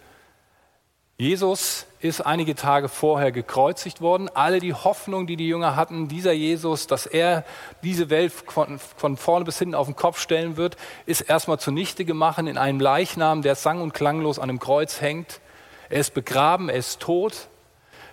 Jesus 1.18 1.86
ist 1.98 2.20
einige 2.20 2.54
Tage 2.54 2.88
vorher 2.88 3.32
gekreuzigt 3.32 4.00
worden. 4.00 4.30
Alle 4.32 4.60
die 4.60 4.72
Hoffnung, 4.72 5.26
die 5.26 5.36
die 5.36 5.48
Jünger 5.48 5.74
hatten, 5.74 6.06
dieser 6.06 6.32
Jesus, 6.32 6.86
dass 6.86 7.06
er 7.06 7.44
diese 7.82 8.08
Welt 8.08 8.32
von, 8.32 8.78
von 8.78 9.16
vorne 9.16 9.44
bis 9.44 9.58
hinten 9.58 9.74
auf 9.74 9.88
den 9.88 9.96
Kopf 9.96 10.20
stellen 10.20 10.56
wird, 10.56 10.76
ist 11.06 11.22
erstmal 11.22 11.58
zunichte 11.58 12.04
gemacht 12.04 12.38
in 12.38 12.56
einem 12.56 12.78
Leichnam, 12.78 13.42
der 13.42 13.56
sang- 13.56 13.82
und 13.82 13.94
klanglos 13.94 14.38
an 14.38 14.48
einem 14.48 14.60
Kreuz 14.60 15.00
hängt. 15.00 15.40
Er 15.88 16.00
ist 16.00 16.14
begraben, 16.14 16.68
er 16.68 16.76
ist 16.76 17.00
tot. 17.00 17.49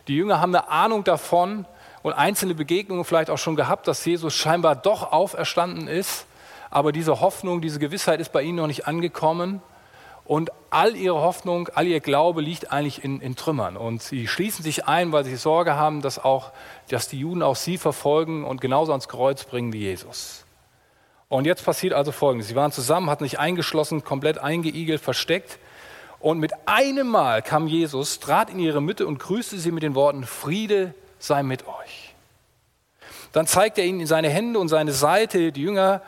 Die 0.07 0.15
Jünger 0.15 0.39
haben 0.39 0.55
eine 0.55 0.69
Ahnung 0.69 1.03
davon 1.03 1.65
und 2.01 2.13
einzelne 2.13 2.55
Begegnungen 2.55 3.03
vielleicht 3.03 3.29
auch 3.29 3.37
schon 3.37 3.55
gehabt, 3.55 3.87
dass 3.87 4.05
Jesus 4.05 4.33
scheinbar 4.33 4.75
doch 4.75 5.11
auferstanden 5.11 5.87
ist. 5.87 6.25
Aber 6.69 6.91
diese 6.91 7.21
Hoffnung, 7.21 7.61
diese 7.61 7.79
Gewissheit 7.79 8.19
ist 8.19 8.31
bei 8.31 8.41
ihnen 8.41 8.57
noch 8.57 8.67
nicht 8.67 8.87
angekommen. 8.87 9.61
Und 10.23 10.51
all 10.69 10.95
ihre 10.95 11.21
Hoffnung, 11.21 11.69
all 11.73 11.87
ihr 11.87 12.01
Glaube 12.01 12.41
liegt 12.41 12.71
eigentlich 12.71 13.03
in, 13.03 13.21
in, 13.21 13.37
Trümmern. 13.37 13.77
Und 13.77 14.01
sie 14.01 14.27
schließen 14.27 14.61
sich 14.61 14.85
ein, 14.85 15.13
weil 15.13 15.23
sie 15.23 15.37
Sorge 15.37 15.75
haben, 15.75 16.01
dass, 16.01 16.19
auch, 16.19 16.51
dass 16.89 17.07
die 17.07 17.19
Juden 17.19 17.41
auch 17.41 17.55
sie 17.55 17.77
verfolgen 17.77 18.43
und 18.43 18.59
genauso 18.59 18.91
ans 18.91 19.07
Kreuz 19.07 19.45
bringen 19.45 19.71
wie 19.71 19.79
Jesus. 19.79 20.45
Und 21.29 21.45
jetzt 21.45 21.63
passiert 21.63 21.93
also 21.93 22.11
Folgendes. 22.11 22.49
Sie 22.49 22.55
waren 22.55 22.73
zusammen, 22.73 23.09
hatten 23.09 23.23
sich 23.23 23.39
eingeschlossen, 23.39 24.03
komplett 24.03 24.37
eingeigelt, 24.37 25.01
versteckt. 25.01 25.59
Und 26.19 26.39
mit 26.39 26.53
einem 26.65 27.07
Mal 27.07 27.41
kam 27.41 27.67
Jesus, 27.67 28.19
trat 28.19 28.49
in 28.49 28.59
ihre 28.59 28.81
Mitte 28.81 29.05
und 29.05 29.19
grüßte 29.19 29.59
sie 29.59 29.71
mit 29.71 29.83
den 29.83 29.95
Worten, 29.95 30.23
Friede 30.23 30.93
sei 31.19 31.43
mit 31.43 31.67
euch. 31.67 32.15
Dann 33.33 33.45
zeigte 33.45 33.81
er 33.81 33.87
ihnen 33.87 34.07
seine 34.07 34.29
Hände 34.29 34.59
und 34.59 34.67
seine 34.67 34.91
Seite. 34.91 35.51
Die 35.51 35.61
Jünger, 35.61 36.01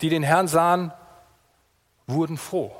die 0.00 0.08
den 0.08 0.22
Herrn 0.22 0.48
sahen, 0.48 0.92
wurden 2.06 2.36
froh. 2.36 2.74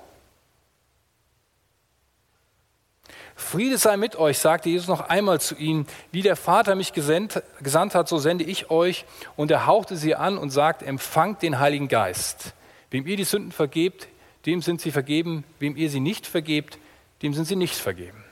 Friede 3.34 3.78
sei 3.78 3.96
mit 3.96 4.16
euch, 4.16 4.38
sagte 4.38 4.70
Jesus 4.70 4.88
noch 4.88 5.08
einmal 5.08 5.40
zu 5.40 5.54
ihnen. 5.56 5.86
Wie 6.10 6.22
der 6.22 6.36
Vater 6.36 6.74
mich 6.74 6.92
gesandt, 6.92 7.42
gesandt 7.60 7.94
hat, 7.94 8.08
so 8.08 8.18
sende 8.18 8.44
ich 8.44 8.70
euch. 8.70 9.04
Und 9.36 9.50
er 9.50 9.66
hauchte 9.66 9.96
sie 9.96 10.14
an 10.14 10.38
und 10.38 10.50
sagt, 10.50 10.82
empfangt 10.82 11.42
den 11.42 11.58
Heiligen 11.58 11.88
Geist. 11.88 12.54
Wem 12.90 13.06
ihr 13.06 13.16
die 13.16 13.24
Sünden 13.24 13.52
vergebt, 13.52 14.08
dem 14.46 14.62
sind 14.62 14.80
sie 14.80 14.90
vergeben. 14.90 15.44
Wem 15.58 15.76
ihr 15.76 15.90
sie 15.90 16.00
nicht 16.00 16.26
vergebt, 16.26 16.78
dem 17.22 17.34
sind 17.34 17.44
sie 17.44 17.56
nicht 17.56 17.76
vergeben. 17.76 18.22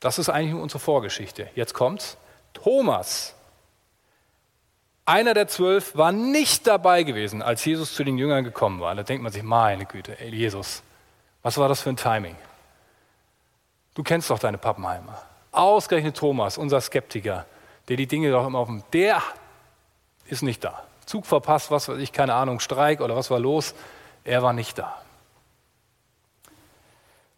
Das 0.00 0.18
ist 0.18 0.28
eigentlich 0.28 0.60
unsere 0.60 0.80
Vorgeschichte. 0.80 1.48
Jetzt 1.54 1.74
kommt's. 1.74 2.16
Thomas, 2.54 3.34
einer 5.04 5.32
der 5.32 5.46
zwölf, 5.46 5.96
war 5.96 6.10
nicht 6.10 6.66
dabei 6.66 7.04
gewesen, 7.04 7.40
als 7.40 7.64
Jesus 7.64 7.94
zu 7.94 8.02
den 8.02 8.18
Jüngern 8.18 8.44
gekommen 8.44 8.80
war. 8.80 8.94
Da 8.94 9.04
denkt 9.04 9.22
man 9.22 9.32
sich, 9.32 9.42
meine 9.42 9.86
Güte, 9.86 10.18
ey, 10.20 10.34
Jesus, 10.34 10.82
was 11.42 11.56
war 11.56 11.68
das 11.68 11.82
für 11.82 11.90
ein 11.90 11.96
Timing? 11.96 12.36
Du 13.94 14.02
kennst 14.02 14.30
doch 14.30 14.38
deine 14.38 14.58
Pappenheimer. 14.58 15.22
Ausgerechnet 15.52 16.16
Thomas, 16.16 16.58
unser 16.58 16.80
Skeptiker, 16.80 17.46
der 17.88 17.96
die 17.96 18.06
Dinge 18.06 18.30
doch 18.30 18.46
immer 18.46 18.58
auf 18.58 18.68
dem, 18.68 18.82
der 18.92 19.22
ist 20.26 20.42
nicht 20.42 20.64
da. 20.64 20.84
Zug 21.12 21.26
verpasst, 21.26 21.70
was 21.70 21.90
weiß 21.90 21.98
ich, 21.98 22.10
keine 22.10 22.32
Ahnung, 22.32 22.58
Streik 22.58 23.02
oder 23.02 23.14
was 23.14 23.30
war 23.30 23.38
los. 23.38 23.74
Er 24.24 24.42
war 24.42 24.54
nicht 24.54 24.78
da. 24.78 24.96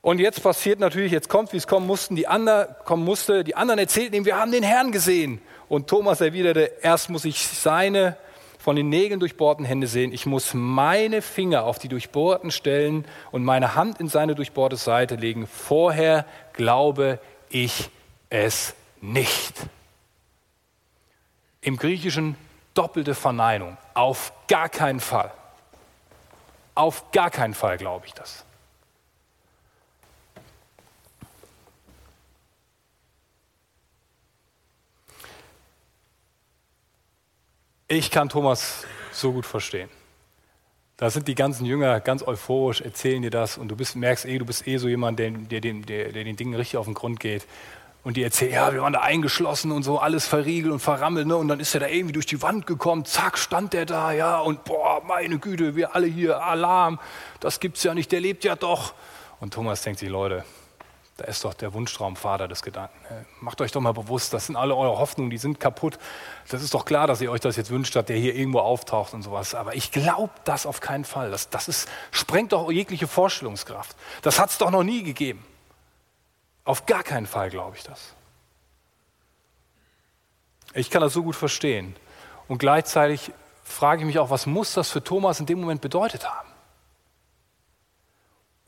Und 0.00 0.20
jetzt 0.20 0.44
passiert 0.44 0.78
natürlich, 0.78 1.10
jetzt 1.10 1.28
kommt, 1.28 1.52
wie 1.52 1.56
es 1.56 1.66
kommen 1.66 1.84
mussten, 1.84 2.14
die 2.14 2.28
anderen, 2.28 2.68
kommen 2.84 3.04
musste, 3.04 3.42
die 3.42 3.56
anderen 3.56 3.80
erzählten 3.80 4.14
ihm, 4.14 4.26
wir 4.26 4.36
haben 4.36 4.52
den 4.52 4.62
Herrn 4.62 4.92
gesehen. 4.92 5.42
Und 5.68 5.88
Thomas 5.88 6.20
erwiderte, 6.20 6.70
erst 6.82 7.10
muss 7.10 7.24
ich 7.24 7.48
seine 7.48 8.16
von 8.60 8.76
den 8.76 8.90
Nägeln 8.90 9.18
durchbohrten 9.18 9.64
Hände 9.64 9.88
sehen. 9.88 10.12
Ich 10.12 10.24
muss 10.24 10.54
meine 10.54 11.20
Finger 11.20 11.64
auf 11.64 11.80
die 11.80 11.88
durchbohrten 11.88 12.52
Stellen 12.52 13.04
und 13.32 13.42
meine 13.42 13.74
Hand 13.74 13.98
in 13.98 14.06
seine 14.06 14.36
durchbohrte 14.36 14.76
Seite 14.76 15.16
legen. 15.16 15.48
Vorher 15.48 16.26
glaube 16.52 17.18
ich 17.48 17.90
es 18.30 18.74
nicht. 19.00 19.54
Im 21.60 21.76
Griechischen 21.76 22.36
doppelte 22.74 23.14
Verneinung. 23.14 23.76
Auf 23.94 24.32
gar 24.48 24.68
keinen 24.68 25.00
Fall. 25.00 25.32
Auf 26.74 27.10
gar 27.12 27.30
keinen 27.30 27.54
Fall 27.54 27.78
glaube 27.78 28.06
ich 28.06 28.14
das. 28.14 28.44
Ich 37.86 38.10
kann 38.10 38.28
Thomas 38.28 38.86
so 39.12 39.32
gut 39.32 39.46
verstehen. 39.46 39.88
Da 40.96 41.10
sind 41.10 41.28
die 41.28 41.34
ganzen 41.34 41.66
Jünger 41.66 42.00
ganz 42.00 42.26
euphorisch, 42.26 42.80
erzählen 42.80 43.20
dir 43.22 43.30
das 43.30 43.58
und 43.58 43.68
du 43.68 43.76
bist, 43.76 43.94
merkst 43.94 44.26
eh, 44.26 44.38
du 44.38 44.46
bist 44.46 44.66
eh 44.66 44.78
so 44.78 44.88
jemand, 44.88 45.18
der, 45.18 45.30
der, 45.30 45.60
der, 45.60 46.12
der 46.12 46.24
den 46.24 46.36
Dingen 46.36 46.54
richtig 46.54 46.76
auf 46.76 46.86
den 46.86 46.94
Grund 46.94 47.20
geht. 47.20 47.46
Und 48.04 48.18
die 48.18 48.22
erzählen, 48.22 48.52
ja, 48.52 48.72
wir 48.72 48.82
waren 48.82 48.92
da 48.92 49.00
eingeschlossen 49.00 49.72
und 49.72 49.82
so, 49.82 49.98
alles 49.98 50.26
verriegelt 50.26 50.72
und 50.72 50.80
verrammelt, 50.80 51.26
ne? 51.26 51.36
Und 51.36 51.48
dann 51.48 51.58
ist 51.58 51.72
er 51.72 51.80
da 51.80 51.88
irgendwie 51.88 52.12
durch 52.12 52.26
die 52.26 52.42
Wand 52.42 52.66
gekommen, 52.66 53.06
zack, 53.06 53.38
stand 53.38 53.72
der 53.72 53.86
da, 53.86 54.12
ja, 54.12 54.38
und 54.40 54.64
boah, 54.64 55.02
meine 55.06 55.38
Güte, 55.38 55.74
wir 55.74 55.94
alle 55.94 56.06
hier, 56.06 56.42
Alarm, 56.42 57.00
das 57.40 57.60
gibt's 57.60 57.82
ja 57.82 57.94
nicht, 57.94 58.12
der 58.12 58.20
lebt 58.20 58.44
ja 58.44 58.56
doch. 58.56 58.92
Und 59.40 59.54
Thomas 59.54 59.80
denkt 59.80 60.00
sich, 60.00 60.10
Leute, 60.10 60.44
da 61.16 61.24
ist 61.24 61.44
doch 61.44 61.54
der 61.54 61.72
Wunschtraum 61.72 62.16
Vater 62.16 62.46
des 62.46 62.62
Gedanken. 62.62 62.94
Macht 63.40 63.60
euch 63.60 63.72
doch 63.72 63.80
mal 63.80 63.92
bewusst, 63.92 64.34
das 64.34 64.46
sind 64.46 64.56
alle 64.56 64.74
eure 64.76 64.98
Hoffnungen, 64.98 65.30
die 65.30 65.38
sind 65.38 65.58
kaputt. 65.58 65.98
Das 66.50 66.60
ist 66.60 66.74
doch 66.74 66.84
klar, 66.84 67.06
dass 67.06 67.20
ihr 67.22 67.30
euch 67.30 67.40
das 67.40 67.56
jetzt 67.56 67.70
wünscht, 67.70 67.96
dass 67.96 68.04
der 68.04 68.16
hier 68.16 68.34
irgendwo 68.34 68.58
auftaucht 68.58 69.14
und 69.14 69.22
sowas. 69.22 69.54
Aber 69.54 69.76
ich 69.76 69.92
glaube 69.92 70.32
das 70.44 70.66
auf 70.66 70.80
keinen 70.80 71.04
Fall. 71.04 71.30
Das, 71.30 71.48
das 71.50 71.68
ist, 71.68 71.88
sprengt 72.10 72.52
doch 72.52 72.70
jegliche 72.70 73.06
Vorstellungskraft. 73.06 73.96
Das 74.22 74.40
hat 74.40 74.50
es 74.50 74.58
doch 74.58 74.70
noch 74.70 74.82
nie 74.82 75.04
gegeben. 75.04 75.44
Auf 76.64 76.86
gar 76.86 77.02
keinen 77.02 77.26
Fall 77.26 77.50
glaube 77.50 77.76
ich 77.76 77.82
das. 77.82 78.14
Ich 80.72 80.90
kann 80.90 81.02
das 81.02 81.12
so 81.12 81.22
gut 81.22 81.36
verstehen. 81.36 81.94
Und 82.48 82.58
gleichzeitig 82.58 83.32
frage 83.62 84.02
ich 84.02 84.06
mich 84.06 84.18
auch, 84.18 84.30
was 84.30 84.46
muss 84.46 84.72
das 84.72 84.90
für 84.90 85.02
Thomas 85.02 85.40
in 85.40 85.46
dem 85.46 85.60
Moment 85.60 85.80
bedeutet 85.80 86.28
haben? 86.28 86.54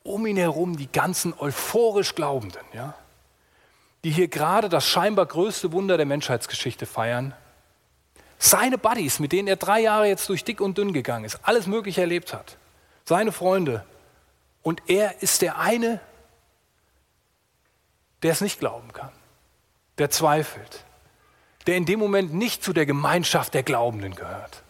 um 0.07 0.25
ihn 0.27 0.37
herum 0.37 0.77
die 0.77 0.91
ganzen 0.91 1.35
euphorisch 1.39 2.15
Glaubenden, 2.15 2.65
ja, 2.73 2.95
die 4.05 4.11
hier 4.11 4.29
gerade 4.29 4.69
das 4.69 4.87
scheinbar 4.87 5.27
größte 5.27 5.73
Wunder 5.73 5.97
der 5.97 6.07
Menschheitsgeschichte 6.07 6.87
feiern. 6.87 7.35
Seine 8.39 8.79
Buddies, 8.79 9.19
mit 9.19 9.33
denen 9.33 9.49
er 9.49 9.57
drei 9.57 9.81
Jahre 9.81 10.07
jetzt 10.07 10.29
durch 10.29 10.45
dick 10.45 10.61
und 10.61 10.79
dünn 10.79 10.93
gegangen 10.93 11.25
ist, 11.25 11.41
alles 11.43 11.67
Mögliche 11.67 12.03
erlebt 12.03 12.33
hat. 12.33 12.57
Seine 13.05 13.33
Freunde. 13.33 13.85
Und 14.63 14.83
er 14.87 15.23
ist 15.23 15.43
der 15.43 15.59
eine, 15.59 16.01
der 18.23 18.33
es 18.33 18.41
nicht 18.41 18.59
glauben 18.59 18.93
kann, 18.93 19.13
der 19.99 20.11
zweifelt, 20.11 20.85
der 21.67 21.77
in 21.77 21.87
dem 21.87 21.99
Moment 21.99 22.35
nicht 22.35 22.63
zu 22.63 22.73
der 22.73 22.87
Gemeinschaft 22.87 23.55
der 23.55 23.63
Glaubenden 23.63 24.15
gehört. 24.15 24.63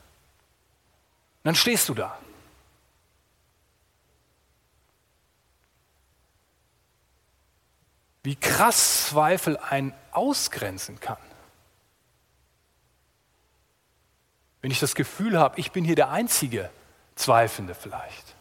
Und 1.42 1.44
dann 1.44 1.54
stehst 1.54 1.88
du 1.88 1.94
da 1.94 2.18
wie 8.26 8.34
krass 8.34 9.06
Zweifel 9.06 9.56
einen 9.56 9.94
ausgrenzen 10.10 10.98
kann. 10.98 11.16
Wenn 14.60 14.72
ich 14.72 14.80
das 14.80 14.96
Gefühl 14.96 15.38
habe, 15.38 15.60
ich 15.60 15.70
bin 15.70 15.84
hier 15.84 15.94
der 15.94 16.10
einzige 16.10 16.68
Zweifelnde 17.14 17.76
vielleicht. 17.76 18.34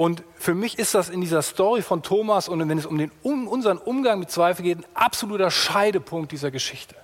Und 0.00 0.22
für 0.34 0.54
mich 0.54 0.78
ist 0.78 0.94
das 0.94 1.10
in 1.10 1.20
dieser 1.20 1.42
Story 1.42 1.82
von 1.82 2.02
Thomas 2.02 2.48
und 2.48 2.66
wenn 2.66 2.78
es 2.78 2.86
um, 2.86 2.96
den, 2.96 3.10
um 3.22 3.46
unseren 3.46 3.76
Umgang 3.76 4.18
mit 4.18 4.30
Zweifel 4.30 4.62
geht, 4.62 4.78
ein 4.78 4.86
absoluter 4.94 5.50
Scheidepunkt 5.50 6.32
dieser 6.32 6.50
Geschichte. 6.50 6.96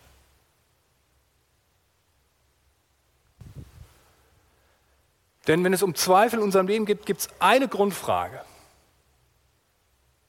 Denn 5.46 5.62
wenn 5.62 5.74
es 5.74 5.82
um 5.82 5.94
Zweifel 5.94 6.38
in 6.38 6.44
unserem 6.44 6.68
Leben 6.68 6.86
geht, 6.86 7.04
gibt 7.04 7.20
es 7.20 7.28
eine 7.38 7.68
Grundfrage 7.68 8.40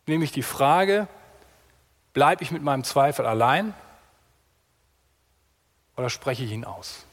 nämlich 0.08 0.32
die 0.32 0.44
Frage, 0.44 1.08
bleibe 2.14 2.44
ich 2.44 2.52
mit 2.52 2.64
meinem 2.64 2.84
Zweifel 2.84 3.26
allein 3.26 3.74
oder 5.96 6.10
spreche 6.10 6.44
ich 6.44 6.52
ihn 6.52 6.66
aus? 6.66 7.07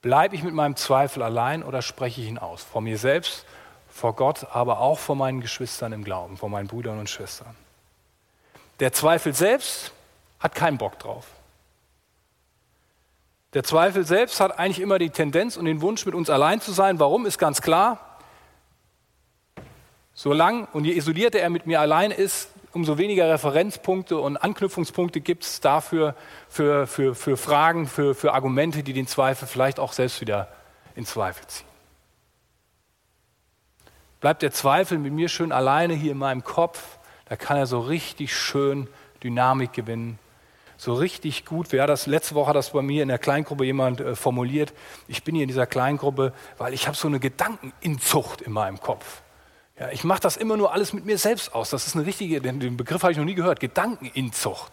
Bleibe 0.00 0.36
ich 0.36 0.42
mit 0.42 0.54
meinem 0.54 0.76
Zweifel 0.76 1.22
allein 1.22 1.62
oder 1.62 1.82
spreche 1.82 2.20
ich 2.20 2.28
ihn 2.28 2.38
aus? 2.38 2.62
Vor 2.62 2.80
mir 2.80 2.98
selbst, 2.98 3.44
vor 3.88 4.14
Gott, 4.14 4.46
aber 4.52 4.80
auch 4.80 4.98
vor 4.98 5.16
meinen 5.16 5.40
Geschwistern 5.40 5.92
im 5.92 6.04
Glauben, 6.04 6.36
vor 6.36 6.48
meinen 6.48 6.68
Brüdern 6.68 6.98
und 6.98 7.10
Schwestern. 7.10 7.56
Der 8.78 8.92
Zweifel 8.92 9.34
selbst 9.34 9.92
hat 10.38 10.54
keinen 10.54 10.78
Bock 10.78 10.98
drauf. 10.98 11.26
Der 13.54 13.64
Zweifel 13.64 14.04
selbst 14.04 14.40
hat 14.40 14.58
eigentlich 14.58 14.80
immer 14.80 14.98
die 14.98 15.10
Tendenz 15.10 15.56
und 15.56 15.64
den 15.64 15.80
Wunsch, 15.80 16.06
mit 16.06 16.14
uns 16.14 16.30
allein 16.30 16.60
zu 16.60 16.70
sein. 16.70 17.00
Warum 17.00 17.26
ist 17.26 17.38
ganz 17.38 17.62
klar. 17.62 18.18
Solange 20.14 20.66
und 20.72 20.84
je 20.84 20.92
isolierter 20.92 21.40
er 21.40 21.50
mit 21.50 21.66
mir 21.66 21.80
allein 21.80 22.10
ist, 22.10 22.50
umso 22.78 22.96
weniger 22.96 23.28
Referenzpunkte 23.28 24.18
und 24.18 24.36
Anknüpfungspunkte 24.36 25.20
gibt 25.20 25.42
es 25.42 25.60
dafür 25.60 26.14
für, 26.48 26.86
für, 26.86 27.16
für 27.16 27.36
Fragen, 27.36 27.88
für, 27.88 28.14
für 28.14 28.34
Argumente, 28.34 28.84
die 28.84 28.92
den 28.92 29.08
Zweifel 29.08 29.48
vielleicht 29.48 29.80
auch 29.80 29.92
selbst 29.92 30.20
wieder 30.20 30.46
in 30.94 31.04
Zweifel 31.04 31.44
ziehen. 31.48 31.66
Bleibt 34.20 34.42
der 34.42 34.52
Zweifel 34.52 34.96
mit 34.98 35.12
mir 35.12 35.28
schön 35.28 35.50
alleine 35.50 35.94
hier 35.94 36.12
in 36.12 36.18
meinem 36.18 36.44
Kopf, 36.44 36.98
da 37.24 37.34
kann 37.34 37.56
er 37.56 37.66
so 37.66 37.80
richtig 37.80 38.32
schön 38.32 38.86
Dynamik 39.24 39.72
gewinnen. 39.72 40.20
So 40.76 40.94
richtig 40.94 41.44
gut. 41.44 41.72
Wer 41.72 41.88
das 41.88 42.06
letzte 42.06 42.36
Woche 42.36 42.50
hat 42.50 42.56
das 42.56 42.70
bei 42.70 42.82
mir 42.82 43.02
in 43.02 43.08
der 43.08 43.18
Kleingruppe 43.18 43.64
jemand 43.64 44.00
äh, 44.00 44.14
formuliert. 44.14 44.72
Ich 45.08 45.24
bin 45.24 45.34
hier 45.34 45.42
in 45.42 45.48
dieser 45.48 45.66
Kleingruppe, 45.66 46.32
weil 46.56 46.72
ich 46.72 46.86
habe 46.86 46.96
so 46.96 47.08
eine 47.08 47.18
Gedankeninzucht 47.18 48.40
in 48.40 48.52
meinem 48.52 48.78
Kopf. 48.78 49.22
Ja, 49.78 49.90
ich 49.90 50.02
mache 50.04 50.20
das 50.20 50.36
immer 50.36 50.56
nur 50.56 50.72
alles 50.72 50.92
mit 50.92 51.04
mir 51.04 51.18
selbst 51.18 51.54
aus. 51.54 51.70
Das 51.70 51.86
ist 51.86 51.94
eine 51.94 52.04
richtige, 52.04 52.40
den 52.40 52.76
Begriff 52.76 53.02
habe 53.02 53.12
ich 53.12 53.18
noch 53.18 53.24
nie 53.24 53.34
gehört, 53.34 53.60
Gedankeninzucht. 53.60 54.72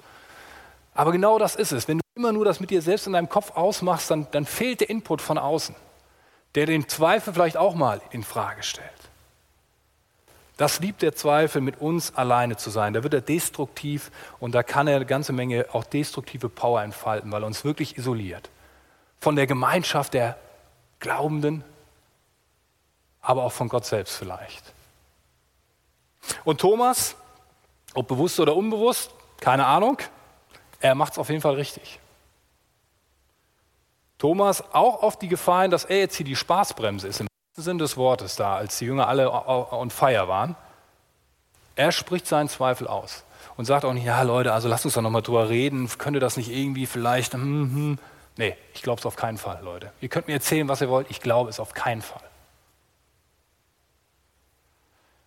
Aber 0.96 1.12
genau 1.12 1.38
das 1.38 1.56
ist 1.56 1.72
es. 1.72 1.88
Wenn 1.88 2.00
du 2.00 2.04
immer 2.16 2.32
nur 2.32 2.46
das 2.46 2.60
mit 2.60 2.72
dir 2.72 2.82
selbst 2.82 3.06
in 3.06 3.14
deinem 3.14 3.30
Kopf 3.30 3.52
ausmachst, 3.52 4.10
dann, 4.10 4.28
dann 4.32 4.46
fehlt 4.46 4.80
der 4.80 4.90
Input 4.90 5.22
von 5.22 5.38
außen, 5.38 5.76
der 6.56 6.66
den 6.66 6.88
Zweifel 6.88 7.34
vielleicht 7.34 7.58
auch 7.58 7.76
mal 7.76 8.02
in 8.12 8.24
Frage 8.24 8.64
stellt. 8.64 8.90
Das 10.58 10.80
liebt 10.80 11.02
der 11.02 11.14
Zweifel, 11.14 11.62
mit 11.62 11.82
uns 11.82 12.16
alleine 12.16 12.56
zu 12.56 12.70
sein. 12.70 12.94
Da 12.94 13.04
wird 13.04 13.14
er 13.14 13.22
destruktiv 13.22 14.10
und 14.40 14.56
da 14.56 14.64
kann 14.64 14.88
er 14.88 14.96
eine 14.96 15.06
ganze 15.06 15.34
Menge 15.34 15.66
auch 15.74 15.84
destruktive 15.84 16.48
Power 16.48 16.82
entfalten, 16.82 17.30
weil 17.32 17.44
er 17.44 17.48
uns 17.48 17.66
wirklich 17.66 17.98
isoliert. 17.98 18.50
Von 19.20 19.36
der 19.36 19.48
Gemeinschaft 19.48 20.14
der 20.14 20.38
Glaubenden, 21.02 21.64
aber 23.22 23.44
auch 23.44 23.52
von 23.52 23.68
Gott 23.68 23.86
selbst 23.86 24.16
vielleicht. 24.16 24.75
Und 26.44 26.62
Thomas, 26.62 27.16
ob 27.94 28.08
bewusst 28.08 28.40
oder 28.40 28.56
unbewusst, 28.56 29.12
keine 29.40 29.66
Ahnung, 29.66 29.98
er 30.80 30.96
macht 30.96 31.14
es 31.14 31.20
auf 31.20 31.30
jeden 31.30 31.42
Fall 31.42 31.56
richtig. 31.56 32.00
Thomas 34.18 34.64
auch 34.74 35.04
auf 35.04 35.20
die 35.20 35.28
Gefahr 35.28 35.68
dass 35.68 35.86
er 35.86 36.00
jetzt 36.00 36.16
hier 36.16 36.26
die 36.26 36.36
Spaßbremse 36.36 37.08
ist, 37.08 37.22
im 37.22 37.28
Sinn 37.56 37.78
des 37.78 37.98
Wortes 37.98 38.36
da, 38.36 38.56
als 38.56 38.78
die 38.78 38.86
Jünger 38.86 39.08
alle 39.08 39.32
on 39.32 39.90
fire 39.90 40.28
waren. 40.28 40.56
Er 41.76 41.92
spricht 41.92 42.28
seinen 42.28 42.48
Zweifel 42.48 42.88
aus 42.88 43.24
und 43.58 43.66
sagt 43.66 43.86
auch 43.86 43.94
nicht, 43.94 44.06
ja 44.06 44.22
Leute, 44.22 44.54
also 44.54 44.68
lasst 44.68 44.86
uns 44.86 44.94
doch 44.94 45.02
nochmal 45.02 45.22
drüber 45.22 45.50
reden, 45.50 45.90
könnte 45.98 46.20
das 46.20 46.38
nicht 46.38 46.50
irgendwie 46.50 46.86
vielleicht, 46.86 47.34
hm, 47.34 47.42
hm. 47.42 48.00
nee, 48.38 48.56
ich 48.74 48.82
glaube 48.82 49.00
es 49.00 49.06
auf 49.06 49.16
keinen 49.16 49.38
Fall, 49.38 49.62
Leute. 49.64 49.92
Ihr 50.02 50.10
könnt 50.10 50.28
mir 50.28 50.34
erzählen, 50.34 50.68
was 50.68 50.82
ihr 50.82 50.90
wollt, 50.90 51.08
ich 51.10 51.22
glaube 51.22 51.50
es 51.50 51.60
auf 51.60 51.74
keinen 51.74 52.02
Fall. 52.02 52.22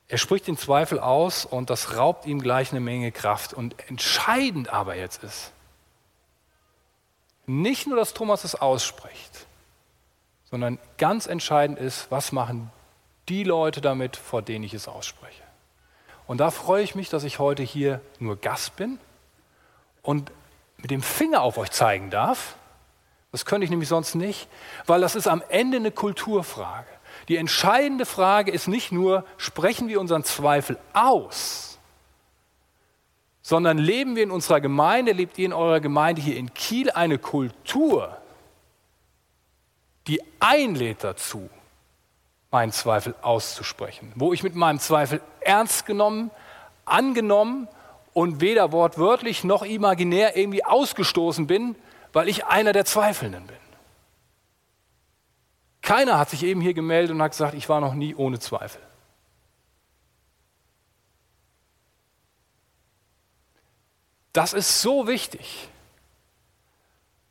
Er 0.09 0.17
spricht 0.17 0.47
den 0.47 0.57
Zweifel 0.57 0.99
aus 0.99 1.45
und 1.45 1.69
das 1.69 1.97
raubt 1.97 2.25
ihm 2.25 2.41
gleich 2.41 2.71
eine 2.71 2.81
Menge 2.81 3.12
Kraft. 3.12 3.53
Und 3.53 3.77
entscheidend 3.88 4.71
aber 4.71 4.97
jetzt 4.97 5.23
ist, 5.23 5.53
nicht 7.47 7.87
nur, 7.87 7.97
dass 7.97 8.15
Thomas 8.15 8.45
es 8.45 8.55
ausspricht, 8.55 9.47
sondern 10.50 10.79
ganz 10.97 11.27
entscheidend 11.27 11.79
ist, 11.79 12.11
was 12.11 12.33
machen 12.33 12.71
die 13.29 13.45
Leute 13.45 13.83
damit, 13.83 14.17
vor 14.17 14.41
denen 14.41 14.65
ich 14.65 14.73
es 14.73 14.88
ausspreche. 14.88 15.43
Und 16.27 16.38
da 16.38 16.50
freue 16.50 16.83
ich 16.83 16.95
mich, 16.95 17.11
dass 17.11 17.25
ich 17.25 17.38
heute 17.38 17.62
hier 17.62 18.00
nur 18.19 18.37
Gast 18.37 18.77
bin 18.77 18.99
und 20.03 20.31
mit 20.79 20.91
dem 20.91 21.03
Finger 21.03 21.43
auf 21.43 21.59
euch 21.59 21.71
zeigen 21.71 22.11
darf. 22.11 22.55
Das 23.33 23.45
könnte 23.45 23.65
ich 23.65 23.71
nämlich 23.71 23.88
sonst 23.88 24.15
nicht, 24.15 24.49
weil 24.87 25.00
das 25.00 25.17
ist 25.17 25.27
am 25.27 25.43
Ende 25.49 25.77
eine 25.77 25.91
Kulturfrage. 25.91 26.88
Die 27.28 27.37
entscheidende 27.37 28.06
Frage 28.06 28.50
ist 28.50 28.68
nicht 28.68 28.90
nur, 28.90 29.25
sprechen 29.37 29.88
wir 29.88 30.00
unseren 30.00 30.25
Zweifel 30.25 30.78
aus, 30.94 31.78
sondern 33.42 33.76
leben 33.76 34.16
wir 34.16 34.23
in 34.23 34.30
unserer 34.30 34.61
Gemeinde, 34.61 35.12
lebt 35.12 35.38
ihr 35.38 35.47
in 35.47 35.52
eurer 35.52 35.80
Gemeinde 35.80 36.23
hier 36.23 36.37
in 36.37 36.54
Kiel 36.54 36.90
eine 36.90 37.18
Kultur, 37.18 38.16
die 40.06 40.23
einlädt 40.40 41.04
dazu, 41.04 41.50
meinen 42.50 42.73
Zweifel 42.73 43.14
auszusprechen, 43.20 44.12
wo 44.16 44.32
ich 44.32 44.42
mit 44.42 44.54
meinem 44.54 44.78
Zweifel 44.78 45.20
ernst 45.40 45.85
genommen, 45.85 46.30
angenommen 46.87 47.68
und 48.14 48.40
weder 48.40 48.73
wortwörtlich 48.73 49.44
noch 49.44 49.62
imaginär 49.62 50.35
irgendwie 50.35 50.64
ausgestoßen 50.64 51.47
bin, 51.47 51.76
weil 52.14 52.28
ich 52.28 52.47
einer 52.47 52.73
der 52.73 52.87
Zweifelnden 52.87 53.47
bin. 53.47 53.67
Keiner 55.88 56.18
hat 56.18 56.28
sich 56.28 56.42
eben 56.42 56.61
hier 56.61 56.75
gemeldet 56.75 57.14
und 57.14 57.23
hat 57.23 57.30
gesagt, 57.30 57.54
ich 57.54 57.66
war 57.71 57.80
noch 57.80 57.95
nie 57.95 58.14
ohne 58.14 58.38
Zweifel. 58.38 58.83
Das 64.35 64.52
ist 64.52 64.83
so 64.83 65.07
wichtig. 65.07 65.71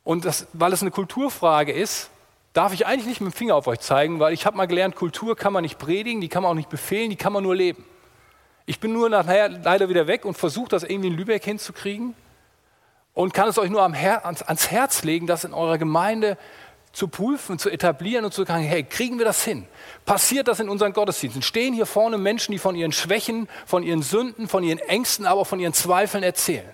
Und 0.02 0.24
das, 0.24 0.48
weil 0.54 0.72
es 0.72 0.82
eine 0.82 0.90
Kulturfrage 0.90 1.70
ist, 1.70 2.10
darf 2.52 2.72
ich 2.72 2.84
eigentlich 2.84 3.06
nicht 3.06 3.20
mit 3.20 3.32
dem 3.32 3.36
Finger 3.36 3.54
auf 3.54 3.68
euch 3.68 3.78
zeigen, 3.78 4.18
weil 4.18 4.32
ich 4.32 4.44
habe 4.44 4.56
mal 4.56 4.66
gelernt, 4.66 4.96
Kultur 4.96 5.36
kann 5.36 5.52
man 5.52 5.62
nicht 5.62 5.78
predigen, 5.78 6.20
die 6.20 6.28
kann 6.28 6.42
man 6.42 6.50
auch 6.50 6.56
nicht 6.56 6.68
befehlen, 6.68 7.10
die 7.10 7.16
kann 7.16 7.32
man 7.32 7.44
nur 7.44 7.54
leben. 7.54 7.84
Ich 8.66 8.80
bin 8.80 8.92
nur 8.92 9.08
nachher 9.08 9.50
leider 9.50 9.88
wieder 9.88 10.08
weg 10.08 10.24
und 10.24 10.36
versuche 10.36 10.70
das 10.70 10.82
irgendwie 10.82 11.10
in 11.10 11.14
Lübeck 11.16 11.44
hinzukriegen 11.44 12.16
und 13.14 13.34
kann 13.34 13.48
es 13.48 13.56
euch 13.56 13.70
nur 13.70 13.82
ans, 13.82 14.42
ans 14.42 14.70
Herz 14.72 15.04
legen, 15.04 15.28
dass 15.28 15.44
in 15.44 15.54
eurer 15.54 15.78
Gemeinde 15.78 16.36
zu 16.92 17.08
prüfen, 17.08 17.58
zu 17.58 17.70
etablieren 17.70 18.24
und 18.24 18.32
zu 18.32 18.44
sagen, 18.44 18.62
hey, 18.62 18.82
kriegen 18.82 19.18
wir 19.18 19.24
das 19.24 19.44
hin? 19.44 19.66
Passiert 20.04 20.48
das 20.48 20.60
in 20.60 20.68
unseren 20.68 20.92
Gottesdiensten? 20.92 21.42
Stehen 21.42 21.74
hier 21.74 21.86
vorne 21.86 22.18
Menschen, 22.18 22.52
die 22.52 22.58
von 22.58 22.74
ihren 22.74 22.92
Schwächen, 22.92 23.48
von 23.66 23.82
ihren 23.82 24.02
Sünden, 24.02 24.48
von 24.48 24.64
ihren 24.64 24.78
Ängsten, 24.78 25.26
aber 25.26 25.42
auch 25.42 25.46
von 25.46 25.60
ihren 25.60 25.74
Zweifeln 25.74 26.22
erzählen? 26.22 26.68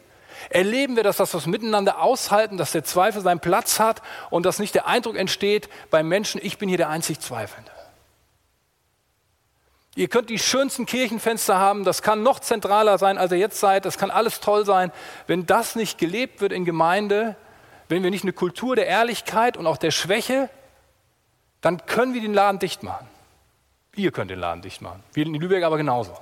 Erleben 0.50 0.97
wir 0.97 1.02
das, 1.02 1.16
dass 1.16 1.33
wir 1.33 1.38
es 1.38 1.47
miteinander 1.47 2.00
aushalten, 2.00 2.56
dass 2.56 2.73
der 2.73 2.85
Zweifel 2.85 3.23
seinen 3.23 3.40
Platz 3.40 3.80
hat 3.80 4.02
und 4.30 4.47
dass 4.47 4.59
nicht 4.59 4.75
der 4.75 4.87
Eindruck 4.87 5.16
entsteht 5.16 5.68
beim 5.90 6.09
Menschen, 6.09 6.40
ich 6.42 6.59
bin 6.59 6.68
hier 6.68 6.78
der 6.78 6.90
einzig 6.90 7.21
Zweifelnde? 7.21 7.71
Ihr 9.97 10.09
könnt 10.09 10.28
die 10.28 10.40
schönsten 10.40 10.87
Kirchenfenster 10.87 11.56
haben, 11.56 11.85
das 11.85 12.02
kann 12.02 12.25
noch 12.25 12.40
zentraler 12.40 12.99
sein, 12.99 13.16
als 13.16 13.30
ihr 13.30 13.38
jetzt 13.38 13.61
seid, 13.61 13.85
das 13.85 13.97
kann 13.97 14.11
alles 14.11 14.40
toll 14.40 14.66
sein. 14.66 14.90
Wenn 15.28 15.47
das 15.47 15.76
nicht 15.76 15.99
gelebt 15.99 16.40
wird 16.40 16.52
in 16.52 16.64
Gemeinde, 16.64 17.37
wenn 17.95 18.03
wir 18.03 18.11
nicht 18.11 18.25
eine 18.25 18.33
Kultur 18.33 18.75
der 18.75 18.89
Ehrlichkeit 18.89 19.57
und 19.57 19.69
auch 19.69 19.77
der 19.77 19.93
Schwäche, 19.93 20.51
dann 21.61 21.87
können 21.87 22.13
wir 22.13 22.21
den 22.21 22.35
Laden 22.35 22.59
dicht 22.59 22.83
machen. 22.83 23.07
Ihr 23.95 24.11
könnt 24.11 24.33
den 24.33 24.40
Laden 24.40 24.62
dicht 24.62 24.83
machen. 24.83 25.05
Wir 25.12 25.25
in 25.25 25.35
Lübeck 25.35 25.62
aber 25.62 25.77
genauso. 25.77 26.18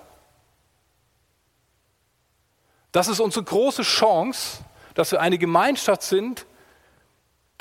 Das 2.93 3.09
ist 3.09 3.21
unsere 3.21 3.47
große 3.47 3.85
Chance, 3.85 4.63
dass 4.93 5.13
wir 5.13 5.23
eine 5.23 5.39
Gemeinschaft 5.39 6.03
sind 6.03 6.45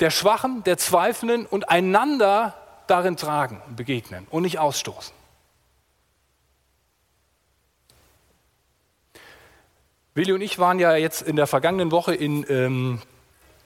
der 0.00 0.10
Schwachen, 0.10 0.62
der 0.64 0.76
Zweifelnden 0.76 1.46
und 1.46 1.70
einander 1.70 2.54
darin 2.88 3.16
tragen 3.16 3.62
und 3.66 3.76
begegnen 3.76 4.26
und 4.28 4.42
nicht 4.42 4.58
ausstoßen. 4.58 5.14
Willi 10.14 10.32
und 10.32 10.42
ich 10.42 10.58
waren 10.58 10.78
ja 10.78 10.96
jetzt 10.96 11.22
in 11.22 11.36
der 11.36 11.46
vergangenen 11.46 11.90
Woche 11.90 12.14
in 12.14 12.44
ähm, 12.50 13.00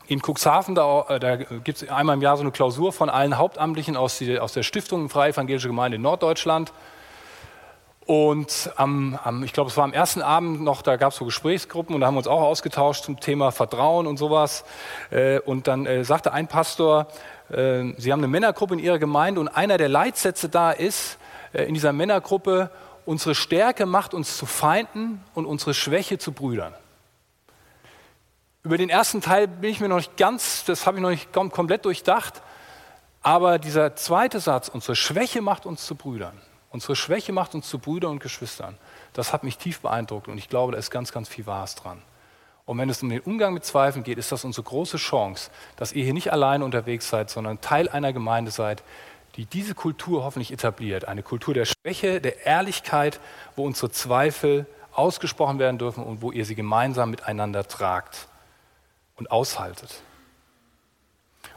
in 0.09 0.21
Cuxhaven, 0.21 0.75
da, 0.75 1.05
äh, 1.09 1.21
da 1.21 1.37
gibt 1.37 1.83
es 1.83 1.89
einmal 1.89 2.15
im 2.17 2.23
Jahr 2.23 2.37
so 2.37 2.43
eine 2.43 2.53
Klausur 2.53 2.93
von 2.93 3.09
allen 3.09 3.39
Hauptamtlichen 3.39 3.97
aus, 3.97 4.19
die, 4.19 4.39
aus 4.39 4.53
der 4.53 4.63
Stiftung 4.63 5.09
Freie 5.09 5.33
Evangelische 5.33 5.69
Gemeinde 5.69 5.97
in 5.97 6.03
Norddeutschland. 6.03 6.73
Und 8.07 8.71
am, 8.77 9.19
am, 9.25 9.43
ich 9.43 9.53
glaube, 9.53 9.69
es 9.69 9.77
war 9.77 9.83
am 9.83 9.93
ersten 9.93 10.23
Abend 10.23 10.63
noch, 10.63 10.83
da 10.83 10.95
gab 10.97 11.11
es 11.11 11.19
so 11.19 11.25
Gesprächsgruppen 11.25 11.93
und 11.93 12.01
da 12.01 12.07
haben 12.07 12.15
wir 12.15 12.19
uns 12.19 12.29
auch 12.29 12.41
ausgetauscht 12.41 13.05
zum 13.05 13.19
Thema 13.19 13.51
Vertrauen 13.51 14.07
und 14.07 14.17
sowas. 14.17 14.65
Äh, 15.11 15.41
und 15.41 15.67
dann 15.67 15.87
äh, 15.87 16.05
sagte 16.05 16.33
ein 16.33 16.47
Pastor, 16.49 17.09
Sie 17.49 18.13
haben 18.13 18.19
eine 18.19 18.27
Männergruppe 18.27 18.75
in 18.75 18.81
Ihrer 18.81 18.99
Gemeinde 18.99 19.41
und 19.41 19.47
einer 19.47 19.79
der 19.79 19.89
Leitsätze 19.89 20.49
da 20.49 20.73
ist, 20.73 21.17
in 21.53 21.75
dieser 21.75 21.93
Männergruppe, 21.93 22.71
unsere 23.05 23.37
Stärke 23.37 23.87
macht 23.87 24.15
uns 24.15 24.37
zu 24.37 24.47
Feinden 24.47 25.23
und 25.33 25.47
unsere 25.47 25.73
Schwäche 25.73 26.19
zu 26.19 26.33
Brüdern. 26.33 26.75
Über 28.67 28.79
den 28.79 28.91
ersten 28.91 29.21
Teil 29.21 29.47
bin 29.47 29.71
ich 29.71 29.79
mir 29.79 29.89
noch 29.89 29.99
nicht 29.99 30.17
ganz, 30.17 30.65
das 30.65 30.89
habe 30.89 30.97
ich 30.97 31.01
noch 31.01 31.11
nicht 31.11 31.33
komplett 31.33 31.85
durchdacht. 31.85 32.43
Aber 33.23 33.61
dieser 33.61 33.95
zweite 33.95 34.41
Satz, 34.41 34.69
unsere 34.69 34.97
Schwäche 34.97 35.41
macht 35.41 35.67
uns 35.67 35.87
zu 35.87 35.95
Brüdern. 35.95 36.37
Unsere 36.71 36.97
Schwäche 36.97 37.33
macht 37.33 37.55
uns 37.55 37.69
zu 37.69 37.79
Brüdern 37.79 38.11
und 38.11 38.19
Geschwistern. 38.19 38.77
Das 39.13 39.33
hat 39.33 39.45
mich 39.45 39.57
tief 39.57 39.83
beeindruckt 39.83 40.27
und 40.27 40.37
ich 40.37 40.49
glaube, 40.49 40.73
da 40.73 40.79
ist 40.79 40.91
ganz, 40.91 41.13
ganz 41.13 41.29
viel 41.29 41.47
Wahres 41.47 41.77
dran. 41.77 42.03
Und 42.65 42.77
wenn 42.79 42.91
es 42.91 43.01
um 43.05 43.09
den 43.09 43.21
Umgang 43.21 43.55
mit 43.55 43.65
Zweifeln 43.65 44.03
geht, 44.03 44.19
ist 44.19 44.33
das 44.33 44.45
unsere 44.45 44.65
große 44.65 44.97
Chance, 44.97 45.53
dass 45.77 45.93
ihr 45.93 46.03
hier 46.03 46.13
nicht 46.13 46.33
allein 46.33 46.65
unterwegs 46.65 47.09
seid, 47.09 47.31
sondern 47.31 47.61
Teil 47.61 47.89
einer 47.89 48.13
Gemeinde 48.13 48.51
seid, 48.51 48.83
die 49.37 49.45
diese 49.45 49.77
Kultur 49.77 50.25
hoffentlich 50.25 50.53
etabliert. 50.53 51.07
Eine 51.07 51.23
Kultur 51.23 51.55
der 51.55 51.67
Schwäche, 51.67 52.21
der 52.21 52.45
Ehrlichkeit, 52.45 53.21
wo 53.55 53.65
unsere 53.65 53.93
Zweifel 53.93 54.67
ausgesprochen 54.93 55.61
werden 55.61 55.79
dürfen 55.79 56.03
und 56.03 56.21
wo 56.21 56.33
ihr 56.33 56.45
sie 56.45 56.57
gemeinsam 56.57 57.13
miteinander 57.13 57.69
tragt 57.69 58.27
und 59.17 59.31
aushaltet. 59.31 60.03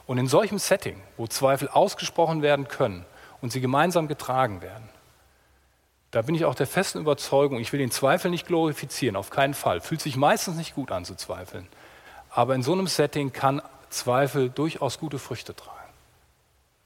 Und 0.06 0.18
in 0.18 0.28
solchem 0.28 0.58
Setting, 0.58 1.02
wo 1.18 1.28
Zweifel 1.28 1.70
ausgesprochen 1.70 2.42
werden 2.42 2.68
können 2.68 3.06
und 3.42 3.52
sie 3.52 3.62
gemeinsam 3.62 4.08
getragen 4.08 4.62
werden, 4.62 4.90
da 6.12 6.24
bin 6.24 6.34
ich 6.34 6.46
auch 6.46 6.56
der 6.56 6.66
festen 6.66 7.00
Überzeugung, 7.00 7.60
ich 7.60 7.72
will 7.72 7.80
den 7.80 7.92
Zweifel 7.92 8.32
nicht 8.32 8.48
glorifizieren, 8.48 9.16
auf 9.16 9.30
keinen 9.30 9.54
Fall. 9.54 9.80
Fühlt 9.82 10.02
sich 10.02 10.16
meistens 10.16 10.58
nicht 10.58 10.74
gut 10.74 10.92
an 10.92 11.06
zu 11.06 11.16
zweifeln. 11.16 11.68
Aber 12.32 12.56
in 12.56 12.64
so 12.64 12.74
einem 12.74 12.88
Setting 12.88 13.32
kann 13.32 13.62
Zweifel 13.90 14.50
durchaus 14.50 15.00
gute 15.00 15.20
Früchte 15.20 15.56
tragen. 15.56 15.78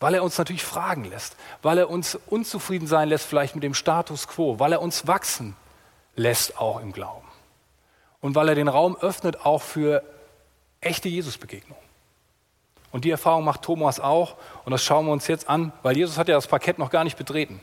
Weil 0.02 0.16
er 0.16 0.24
uns 0.24 0.38
natürlich 0.38 0.64
fragen 0.64 1.06
lässt, 1.06 1.38
weil 1.62 1.78
er 1.78 1.90
uns 1.90 2.20
unzufrieden 2.28 2.88
sein 2.88 3.08
lässt, 3.08 3.26
vielleicht 3.26 3.56
mit 3.56 3.64
dem 3.64 3.74
Status 3.74 4.28
quo, 4.28 4.60
weil 4.60 4.74
er 4.74 4.82
uns 4.82 5.08
wachsen 5.08 5.56
lässt, 6.18 6.58
auch 6.58 6.82
im 6.82 6.92
Glauben. 6.92 7.28
Und 8.20 8.36
weil 8.36 8.50
er 8.50 8.56
den 8.56 8.68
Raum 8.68 8.98
öffnet, 8.98 9.46
auch 9.46 9.62
für 9.62 10.04
echte 10.86 11.10
Jesusbegegnung. 11.10 11.78
Und 12.92 13.06
die 13.06 13.12
Erfahrung 13.12 13.44
macht 13.44 13.64
Thomas 13.64 14.00
auch 14.00 14.36
und 14.66 14.72
das 14.72 14.84
schauen 14.84 15.08
wir 15.08 15.12
uns 15.14 15.28
jetzt 15.28 15.50
an, 15.50 15.74
weil 15.82 15.98
Jesus 15.98 16.18
hat 16.18 16.28
ja 16.28 16.36
das 16.36 16.48
Parkett 16.48 16.78
noch 16.78 16.92
gar 16.92 17.04
nicht 17.04 17.18
betreten. 17.18 17.60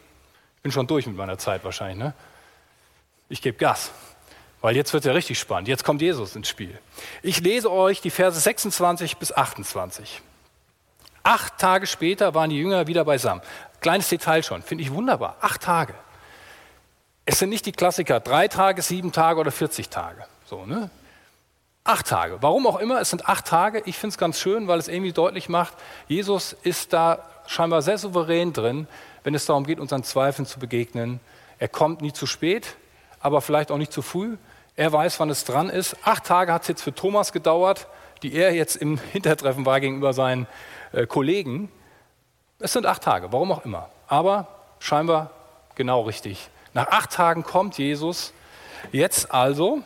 Ich 0.56 0.62
bin 0.62 0.72
schon 0.72 0.86
durch 0.86 1.06
mit 1.06 1.16
meiner 1.16 1.38
Zeit 1.38 1.64
wahrscheinlich. 1.64 1.98
Ne? 1.98 2.14
Ich 3.28 3.40
gebe 3.40 3.56
Gas, 3.56 3.92
weil 4.60 4.74
jetzt 4.74 4.92
wird 4.92 5.04
es 5.04 5.06
ja 5.06 5.12
richtig 5.12 5.38
spannend. 5.38 5.68
Jetzt 5.68 5.84
kommt 5.84 6.02
Jesus 6.02 6.34
ins 6.34 6.48
Spiel. 6.48 6.76
Ich 7.22 7.40
lese 7.40 7.70
euch 7.70 8.00
die 8.00 8.10
Verse 8.10 8.38
26 8.38 9.18
bis 9.18 9.32
28. 9.32 10.20
Acht 11.22 11.58
Tage 11.58 11.86
später 11.86 12.34
waren 12.34 12.50
die 12.50 12.58
Jünger 12.58 12.88
wieder 12.88 13.04
beisammen. 13.04 13.42
Kleines 13.80 14.08
Detail 14.08 14.42
schon, 14.42 14.62
finde 14.62 14.82
ich 14.82 14.92
wunderbar. 14.92 15.36
Acht 15.40 15.62
Tage. 15.62 15.94
Es 17.24 17.38
sind 17.38 17.50
nicht 17.50 17.66
die 17.66 17.72
Klassiker, 17.72 18.18
drei 18.18 18.48
Tage, 18.48 18.82
sieben 18.82 19.12
Tage 19.12 19.38
oder 19.38 19.52
40 19.52 19.88
Tage. 19.90 20.24
So, 20.46 20.66
ne? 20.66 20.90
Acht 21.84 22.08
Tage. 22.08 22.38
Warum 22.40 22.66
auch 22.66 22.78
immer, 22.78 23.00
es 23.00 23.10
sind 23.10 23.28
acht 23.28 23.46
Tage. 23.46 23.82
Ich 23.86 23.96
finde 23.96 24.12
es 24.12 24.18
ganz 24.18 24.38
schön, 24.38 24.68
weil 24.68 24.78
es 24.78 24.88
irgendwie 24.88 25.12
deutlich 25.12 25.48
macht, 25.48 25.74
Jesus 26.08 26.52
ist 26.62 26.92
da 26.92 27.26
scheinbar 27.46 27.80
sehr 27.82 27.96
souverän 27.96 28.52
drin, 28.52 28.86
wenn 29.24 29.34
es 29.34 29.46
darum 29.46 29.64
geht, 29.64 29.80
unseren 29.80 30.04
Zweifeln 30.04 30.46
zu 30.46 30.58
begegnen. 30.58 31.20
Er 31.58 31.68
kommt 31.68 32.02
nie 32.02 32.12
zu 32.12 32.26
spät, 32.26 32.76
aber 33.18 33.40
vielleicht 33.40 33.70
auch 33.70 33.78
nicht 33.78 33.92
zu 33.92 34.02
früh. 34.02 34.36
Er 34.76 34.92
weiß, 34.92 35.18
wann 35.20 35.30
es 35.30 35.44
dran 35.44 35.70
ist. 35.70 35.96
Acht 36.04 36.24
Tage 36.24 36.52
hat 36.52 36.62
es 36.62 36.68
jetzt 36.68 36.82
für 36.82 36.94
Thomas 36.94 37.32
gedauert, 37.32 37.88
die 38.22 38.34
er 38.34 38.54
jetzt 38.54 38.76
im 38.76 38.98
Hintertreffen 39.12 39.64
war 39.64 39.80
gegenüber 39.80 40.12
seinen 40.12 40.46
äh, 40.92 41.06
Kollegen. 41.06 41.72
Es 42.58 42.74
sind 42.74 42.84
acht 42.84 43.02
Tage, 43.02 43.32
warum 43.32 43.52
auch 43.52 43.64
immer. 43.64 43.88
Aber 44.06 44.48
scheinbar 44.80 45.30
genau 45.76 46.02
richtig. 46.02 46.50
Nach 46.74 46.88
acht 46.88 47.10
Tagen 47.10 47.42
kommt 47.42 47.78
Jesus. 47.78 48.34
Jetzt 48.92 49.32
also. 49.32 49.80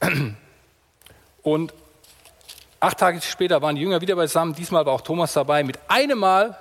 Und 1.48 1.72
acht 2.78 2.98
Tage 2.98 3.22
später 3.22 3.62
waren 3.62 3.74
die 3.74 3.80
Jünger 3.80 4.02
wieder 4.02 4.16
beisammen. 4.16 4.54
Diesmal 4.54 4.84
war 4.84 4.92
auch 4.92 5.00
Thomas 5.00 5.32
dabei. 5.32 5.64
Mit 5.64 5.78
einem 5.88 6.18
Mal 6.18 6.58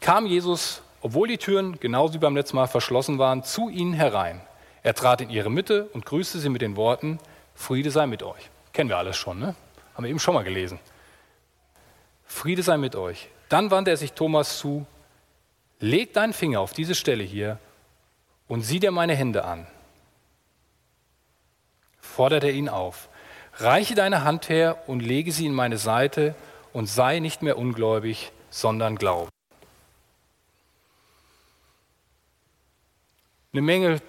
kam 0.00 0.24
Jesus, 0.24 0.80
obwohl 1.02 1.28
die 1.28 1.36
Türen 1.36 1.78
genauso 1.78 2.14
wie 2.14 2.18
beim 2.18 2.34
letzten 2.34 2.56
Mal 2.56 2.66
verschlossen 2.66 3.18
waren, 3.18 3.42
zu 3.42 3.68
ihnen 3.68 3.92
herein. 3.92 4.40
Er 4.82 4.94
trat 4.94 5.20
in 5.20 5.28
ihre 5.28 5.50
Mitte 5.50 5.84
und 5.92 6.06
grüßte 6.06 6.38
sie 6.38 6.48
mit 6.48 6.62
den 6.62 6.76
Worten, 6.76 7.18
Friede 7.54 7.90
sei 7.90 8.06
mit 8.06 8.22
euch. 8.22 8.50
Kennen 8.72 8.88
wir 8.88 8.96
alles 8.96 9.18
schon, 9.18 9.38
ne? 9.38 9.54
Haben 9.94 10.04
wir 10.04 10.10
eben 10.10 10.18
schon 10.18 10.34
mal 10.34 10.42
gelesen. 10.42 10.80
Friede 12.24 12.62
sei 12.62 12.78
mit 12.78 12.96
euch. 12.96 13.28
Dann 13.50 13.70
wandte 13.70 13.90
er 13.90 13.98
sich 13.98 14.14
Thomas 14.14 14.58
zu, 14.58 14.86
leg 15.78 16.14
deinen 16.14 16.32
Finger 16.32 16.60
auf 16.60 16.72
diese 16.72 16.94
Stelle 16.94 17.22
hier 17.22 17.58
und 18.48 18.62
sieh 18.62 18.80
dir 18.80 18.90
meine 18.90 19.14
Hände 19.14 19.44
an. 19.44 19.66
Fordert 22.14 22.44
er 22.44 22.52
ihn 22.52 22.68
auf. 22.68 23.08
Reiche 23.54 23.96
deine 23.96 24.22
Hand 24.22 24.48
her 24.48 24.84
und 24.86 25.00
lege 25.00 25.32
sie 25.32 25.46
in 25.46 25.52
meine 25.52 25.78
Seite 25.78 26.36
und 26.72 26.86
sei 26.86 27.18
nicht 27.18 27.42
mehr 27.42 27.58
ungläubig, 27.58 28.30
sondern 28.50 28.94
glaube. 28.94 29.30
Eine 33.52 33.62
Menge 33.62 34.00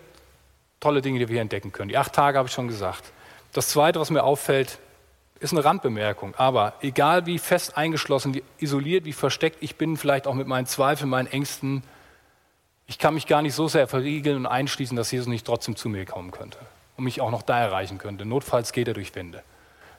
tolle 0.80 1.02
Dinge, 1.02 1.18
die 1.18 1.28
wir 1.28 1.34
hier 1.34 1.42
entdecken 1.42 1.72
können. 1.72 1.90
Die 1.90 1.98
acht 1.98 2.14
Tage 2.14 2.38
habe 2.38 2.48
ich 2.48 2.54
schon 2.54 2.68
gesagt. 2.68 3.12
Das 3.54 3.70
Zweite, 3.70 4.00
was 4.00 4.12
mir 4.12 4.24
auffällt, 4.24 4.78
ist 5.40 5.54
eine 5.54 5.66
Randbemerkung. 5.66 6.36
Aber 6.36 6.74
egal 6.82 7.26
wie 7.26 7.40
fest 7.40 7.76
eingeschlossen, 7.76 8.36
wie 8.36 8.44
isoliert, 8.60 9.06
wie 9.06 9.14
versteckt 9.14 9.58
ich 9.62 9.78
bin, 9.78 9.98
vielleicht 9.98 10.28
auch 10.28 10.36
mit 10.36 10.46
meinen 10.46 10.68
Zweifeln, 10.68 11.10
meinen 11.10 11.28
Ängsten, 11.28 11.82
ich 12.86 13.00
kann 13.00 13.16
mich 13.16 13.26
gar 13.26 13.42
nicht 13.42 13.56
so 13.56 13.68
sehr 13.68 13.88
verriegeln 13.88 14.38
und 14.38 14.46
einschließen, 14.46 14.96
dass 14.96 15.10
Jesus 15.10 15.28
nicht 15.28 15.48
trotzdem 15.48 15.76
zu 15.76 15.90
mir 15.90 16.06
kommen 16.06 16.30
könnte 16.30 16.60
und 16.98 17.04
mich 17.04 17.22
auch 17.22 17.32
noch 17.32 17.42
da 17.42 17.60
erreichen 17.60 17.98
könnte. 17.98 18.26
Notfalls 18.26 18.72
geht 18.72 18.88
er 18.88 18.94
durch 18.94 19.14
Wände. 19.16 19.44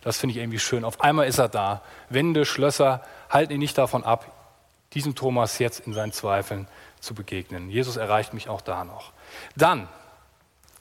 Das 0.02 0.18
finde 0.18 0.32
ich 0.32 0.38
irgendwie 0.38 0.58
schön. 0.58 0.84
Auf 0.84 1.00
einmal 1.00 1.26
ist 1.26 1.38
er 1.38 1.48
da. 1.48 1.82
Wände, 2.08 2.44
Schlösser 2.44 3.02
halten 3.28 3.52
ihn 3.52 3.58
nicht 3.58 3.76
davon 3.76 4.04
ab, 4.04 4.30
diesem 4.92 5.14
Thomas 5.14 5.58
jetzt 5.58 5.80
in 5.80 5.92
seinen 5.92 6.12
Zweifeln 6.12 6.68
zu 7.00 7.14
begegnen. 7.14 7.70
Jesus 7.70 7.96
erreicht 7.96 8.32
mich 8.32 8.48
auch 8.48 8.60
da 8.60 8.84
noch. 8.84 9.12
Dann, 9.56 9.88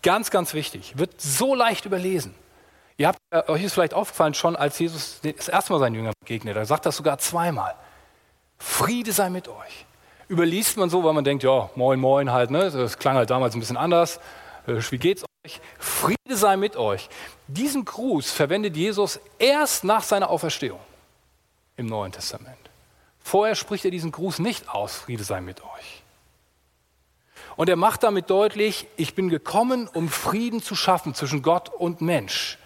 ganz, 0.04 0.30
ganz 0.30 0.54
wichtig, 0.54 0.98
wird 0.98 1.20
so 1.20 1.56
leicht 1.56 1.86
überlesen. 1.86 2.36
Ihr 2.98 3.08
habt, 3.08 3.20
äh, 3.32 3.44
euch 3.50 3.64
ist 3.64 3.74
vielleicht 3.74 3.94
aufgefallen 3.94 4.34
schon, 4.34 4.56
als 4.56 4.80
Jesus 4.80 5.20
das 5.22 5.50
erste 5.50 5.74
Mal 5.74 5.80
seinen 5.80 5.96
Jüngern 5.96 6.14
begegnet, 6.20 6.56
er 6.56 6.66
sagt 6.66 6.86
das 6.86 6.96
sogar 6.96 7.18
zweimal. 7.18 7.76
Friede 8.58 9.12
sei 9.12 9.30
mit 9.30 9.48
euch. 9.48 9.86
Überliest 10.30 10.78
man 10.78 10.90
so, 10.90 11.04
weil 11.04 11.14
man 11.14 11.24
denkt, 11.24 11.44
ja, 11.44 11.70
moin, 11.76 12.00
moin 12.00 12.32
halt, 12.32 12.52
ne? 12.52 12.72
das 12.72 12.98
klang 12.98 13.16
halt 13.16 13.30
damals 13.30 13.54
ein 13.54 13.60
bisschen 13.60 13.78
anders. 13.78 14.20
Äh, 14.66 14.80
wie 14.90 14.98
geht's? 14.98 15.26
Friede 15.80 16.36
sei 16.36 16.58
mit 16.58 16.76
euch. 16.76 17.10
Diesen 17.48 17.86
Gruß 17.86 18.32
verwendet 18.32 18.76
Jesus 18.76 19.20
erst 19.40 19.84
nach 19.84 20.04
seiner 20.04 20.30
Auferstehung 20.30 20.80
im 21.78 21.88
Neuen 21.88 22.12
Testament. 22.12 22.58
Vorher 23.24 23.56
spricht 23.56 23.86
er 23.86 23.92
diesen 23.92 24.12
Gruß 24.12 24.40
nicht 24.40 24.70
aus, 24.70 24.96
Friede 24.96 25.24
sei 25.24 25.42
mit 25.42 25.62
euch. 25.62 26.04
Und 27.56 27.70
er 27.70 27.76
macht 27.76 28.04
damit 28.04 28.30
deutlich, 28.30 28.88
ich 28.98 29.16
bin 29.16 29.30
gekommen, 29.30 29.88
um 29.88 30.10
Frieden 30.10 30.62
zu 30.62 30.76
schaffen 30.76 31.16
zwischen 31.16 31.42
Gott 31.42 31.70
und 31.70 32.02
Mensch. 32.02 32.58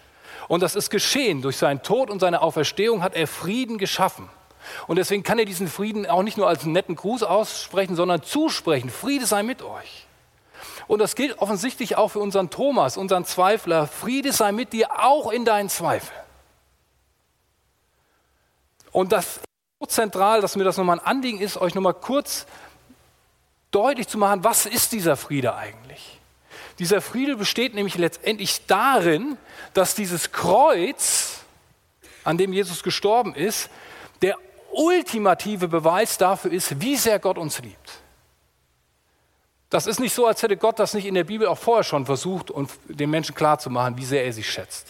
Und 0.48 0.62
das 0.62 0.74
ist 0.74 0.90
geschehen. 0.90 1.42
Durch 1.42 1.56
seinen 1.56 1.82
Tod 1.82 2.10
und 2.10 2.18
seine 2.18 2.42
Auferstehung 2.42 3.02
hat 3.02 3.14
er 3.14 3.28
Frieden 3.28 3.78
geschaffen. 3.78 4.28
Und 4.86 4.96
deswegen 4.96 5.22
kann 5.22 5.38
er 5.38 5.44
diesen 5.44 5.68
Frieden 5.68 6.06
auch 6.06 6.22
nicht 6.22 6.36
nur 6.36 6.48
als 6.48 6.64
netten 6.64 6.96
Gruß 6.96 7.22
aussprechen, 7.22 7.94
sondern 7.96 8.22
zusprechen. 8.22 8.90
Friede 8.90 9.26
sei 9.26 9.42
mit 9.42 9.62
euch. 9.62 10.06
Und 10.90 10.98
das 10.98 11.14
gilt 11.14 11.38
offensichtlich 11.38 11.94
auch 11.94 12.08
für 12.08 12.18
unseren 12.18 12.50
Thomas, 12.50 12.96
unseren 12.96 13.24
Zweifler. 13.24 13.86
Friede 13.86 14.32
sei 14.32 14.50
mit 14.50 14.72
dir 14.72 14.88
auch 15.00 15.30
in 15.30 15.44
deinen 15.44 15.68
Zweifeln. 15.68 16.20
Und 18.90 19.12
das 19.12 19.36
ist 19.36 19.44
so 19.78 19.86
zentral, 19.86 20.40
dass 20.40 20.56
mir 20.56 20.64
das 20.64 20.78
nochmal 20.78 20.98
ein 20.98 21.06
Anliegen 21.06 21.40
ist, 21.40 21.58
euch 21.58 21.76
nochmal 21.76 21.94
kurz 21.94 22.44
deutlich 23.70 24.08
zu 24.08 24.18
machen, 24.18 24.42
was 24.42 24.66
ist 24.66 24.90
dieser 24.90 25.16
Friede 25.16 25.54
eigentlich? 25.54 26.18
Dieser 26.80 27.00
Friede 27.00 27.36
besteht 27.36 27.72
nämlich 27.72 27.96
letztendlich 27.96 28.66
darin, 28.66 29.38
dass 29.74 29.94
dieses 29.94 30.32
Kreuz, 30.32 31.42
an 32.24 32.36
dem 32.36 32.52
Jesus 32.52 32.82
gestorben 32.82 33.36
ist, 33.36 33.70
der 34.22 34.34
ultimative 34.72 35.68
Beweis 35.68 36.18
dafür 36.18 36.50
ist, 36.50 36.80
wie 36.80 36.96
sehr 36.96 37.20
Gott 37.20 37.38
uns 37.38 37.60
liebt. 37.60 37.99
Das 39.70 39.86
ist 39.86 40.00
nicht 40.00 40.12
so, 40.12 40.26
als 40.26 40.42
hätte 40.42 40.56
Gott 40.56 40.78
das 40.80 40.94
nicht 40.94 41.06
in 41.06 41.14
der 41.14 41.24
Bibel 41.24 41.46
auch 41.46 41.58
vorher 41.58 41.84
schon 41.84 42.04
versucht, 42.04 42.50
um 42.50 42.66
den 42.88 43.08
Menschen 43.08 43.36
klarzumachen, 43.36 43.96
wie 43.96 44.04
sehr 44.04 44.24
er 44.24 44.32
sie 44.32 44.42
schätzt. 44.42 44.88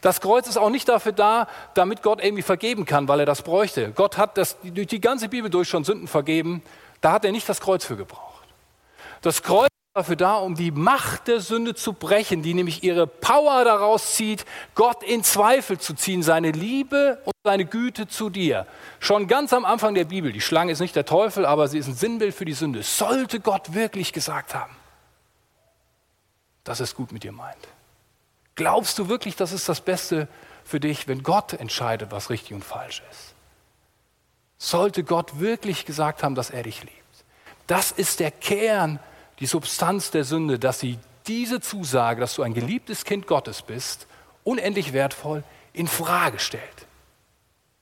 Das 0.00 0.20
Kreuz 0.20 0.46
ist 0.46 0.56
auch 0.56 0.70
nicht 0.70 0.88
dafür 0.88 1.12
da, 1.12 1.48
damit 1.74 2.02
Gott 2.02 2.22
irgendwie 2.22 2.42
vergeben 2.42 2.86
kann, 2.86 3.08
weil 3.08 3.20
er 3.20 3.26
das 3.26 3.42
bräuchte. 3.42 3.90
Gott 3.90 4.16
hat 4.16 4.38
das, 4.38 4.56
durch 4.62 4.86
die 4.86 5.00
ganze 5.00 5.28
Bibel 5.28 5.50
durch 5.50 5.68
schon 5.68 5.84
Sünden 5.84 6.06
vergeben. 6.06 6.62
Da 7.00 7.12
hat 7.12 7.24
er 7.24 7.32
nicht 7.32 7.48
das 7.48 7.60
Kreuz 7.60 7.84
für 7.84 7.96
gebraucht. 7.96 8.46
Das 9.22 9.42
Kreuz 9.42 9.69
dafür 9.94 10.14
da, 10.14 10.36
um 10.36 10.54
die 10.54 10.70
Macht 10.70 11.26
der 11.26 11.40
Sünde 11.40 11.74
zu 11.74 11.92
brechen, 11.92 12.42
die 12.42 12.54
nämlich 12.54 12.84
ihre 12.84 13.08
Power 13.08 13.64
daraus 13.64 14.14
zieht, 14.14 14.44
Gott 14.76 15.02
in 15.02 15.24
Zweifel 15.24 15.78
zu 15.78 15.94
ziehen, 15.94 16.22
seine 16.22 16.52
Liebe 16.52 17.20
und 17.24 17.34
seine 17.42 17.64
Güte 17.64 18.06
zu 18.06 18.30
dir. 18.30 18.66
Schon 19.00 19.26
ganz 19.26 19.52
am 19.52 19.64
Anfang 19.64 19.94
der 19.94 20.04
Bibel, 20.04 20.32
die 20.32 20.40
Schlange 20.40 20.72
ist 20.72 20.80
nicht 20.80 20.94
der 20.94 21.06
Teufel, 21.06 21.44
aber 21.44 21.66
sie 21.66 21.78
ist 21.78 21.88
ein 21.88 21.94
Sinnbild 21.94 22.34
für 22.34 22.44
die 22.44 22.52
Sünde. 22.52 22.84
Sollte 22.84 23.40
Gott 23.40 23.74
wirklich 23.74 24.12
gesagt 24.12 24.54
haben, 24.54 24.76
dass 26.62 26.78
es 26.78 26.94
gut 26.94 27.10
mit 27.10 27.24
dir 27.24 27.32
meint? 27.32 27.68
Glaubst 28.54 28.96
du 28.98 29.08
wirklich, 29.08 29.34
das 29.34 29.50
ist 29.50 29.68
das 29.68 29.80
Beste 29.80 30.28
für 30.62 30.78
dich, 30.78 31.08
wenn 31.08 31.24
Gott 31.24 31.54
entscheidet, 31.54 32.12
was 32.12 32.30
richtig 32.30 32.52
und 32.52 32.64
falsch 32.64 33.02
ist? 33.10 33.34
Sollte 34.58 35.02
Gott 35.02 35.40
wirklich 35.40 35.84
gesagt 35.84 36.22
haben, 36.22 36.36
dass 36.36 36.50
er 36.50 36.62
dich 36.62 36.82
liebt? 36.82 36.94
Das 37.66 37.90
ist 37.90 38.20
der 38.20 38.30
Kern 38.30 39.00
die 39.40 39.46
Substanz 39.46 40.10
der 40.10 40.24
Sünde, 40.24 40.58
dass 40.58 40.80
sie 40.80 40.98
diese 41.26 41.60
Zusage, 41.60 42.20
dass 42.20 42.34
du 42.34 42.42
ein 42.42 42.54
geliebtes 42.54 43.04
Kind 43.04 43.26
Gottes 43.26 43.62
bist, 43.62 44.06
unendlich 44.44 44.92
wertvoll 44.92 45.44
in 45.72 45.86
Frage 45.86 46.38
stellt. 46.38 46.86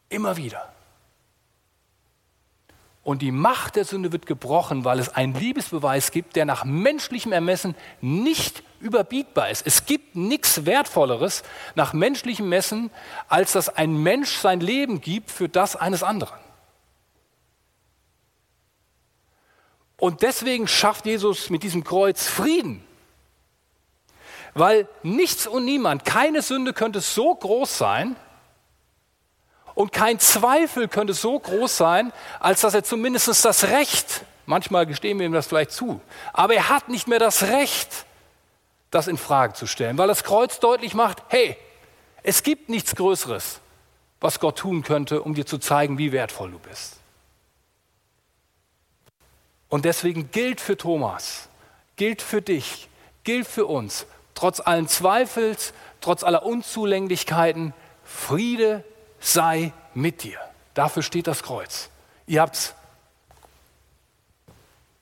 Immer 0.09 0.37
wieder. 0.37 0.73
Und 3.03 3.23
die 3.23 3.33
Macht 3.33 3.77
der 3.77 3.87
Sünde 3.87 4.13
wird 4.13 4.27
gebrochen, 4.27 4.85
weil 4.85 4.99
es 4.99 5.09
einen 5.09 5.35
Liebesbeweis 5.35 6.11
gibt, 6.11 6.37
der 6.37 6.45
nach 6.45 6.65
menschlichem 6.65 7.33
Ermessen 7.33 7.75
nicht 8.03 8.63
überbietbar 8.81 9.49
ist. 9.51 9.67
Es 9.67 9.87
gibt 9.87 10.15
nichts 10.15 10.67
Wertvolleres 10.67 11.43
nach 11.75 11.95
menschlichem 11.95 12.49
Messen, 12.49 12.91
als 13.29 13.53
dass 13.53 13.71
ein 13.71 13.97
Mensch 14.03 14.37
sein 14.37 14.61
Leben 14.61 15.01
gibt 15.01 15.31
für 15.31 15.49
das 15.49 15.75
eines 15.75 16.03
anderen. 16.03 16.39
Und 19.99 20.23
deswegen 20.23 20.69
schafft 20.69 21.07
Jesus 21.07 21.51
mit 21.51 21.63
diesem 21.63 21.85
Kreuz 21.85 22.27
Frieden. 22.27 22.85
Weil 24.55 24.89
nichts 25.03 25.47
und 25.47 25.65
niemand, 25.65 26.05
keine 26.05 26.41
Sünde 26.41 26.73
könnte 26.73 27.01
so 27.01 27.35
groß 27.35 27.77
sein 27.77 28.17
und 29.75 29.93
kein 29.93 30.19
Zweifel 30.19 30.89
könnte 30.89 31.15
so 31.15 31.39
groß 31.39 31.77
sein, 31.77 32.13
als 32.41 32.63
dass 32.63 32.75
er 32.75 32.83
zumindest 32.83 33.45
das 33.45 33.65
Recht, 33.65 34.25
manchmal 34.47 34.87
gestehen 34.87 35.19
wir 35.19 35.27
ihm 35.27 35.33
das 35.33 35.47
vielleicht 35.47 35.73
zu, 35.73 36.01
aber 36.33 36.55
er 36.55 36.69
hat 36.69 36.89
nicht 36.89 37.07
mehr 37.07 37.21
das 37.21 37.45
Recht, 37.45 38.07
das 38.91 39.07
in 39.07 39.19
Frage 39.19 39.53
zu 39.53 39.67
stellen, 39.67 39.99
weil 39.99 40.09
das 40.09 40.25
Kreuz 40.25 40.61
deutlich 40.61 40.95
macht, 40.95 41.23
hey, 41.29 41.57
es 42.23 42.43
gibt 42.43 42.69
nichts 42.69 42.97
Größeres, 42.97 43.61
was 44.21 44.41
Gott 44.41 44.59
tun 44.59 44.83
könnte, 44.83 45.23
um 45.23 45.35
dir 45.35 45.47
zu 45.47 45.59
zeigen, 45.59 45.99
wie 45.99 46.11
wertvoll 46.11 46.51
du 46.51 46.59
bist. 46.59 46.98
Und 49.69 49.85
deswegen 49.85 50.31
gilt 50.31 50.61
für 50.61 50.77
Thomas, 50.77 51.49
gilt 51.97 52.23
für 52.23 52.41
dich, 52.43 52.89
gilt 53.25 53.47
für 53.47 53.67
uns, 53.67 54.07
trotz 54.35 54.61
allen 54.61 54.89
Zweifels, 54.89 55.75
trotz 56.01 56.25
aller 56.25 56.45
Unzulänglichkeiten, 56.45 57.75
Friede 58.05 58.85
sei 59.21 59.73
mit 59.95 60.23
dir. 60.23 60.39
Dafür 60.75 61.03
steht 61.03 61.27
das 61.27 61.43
Kreuz. 61.43 61.91
Ihr 62.27 62.41
habt's. 62.41 62.75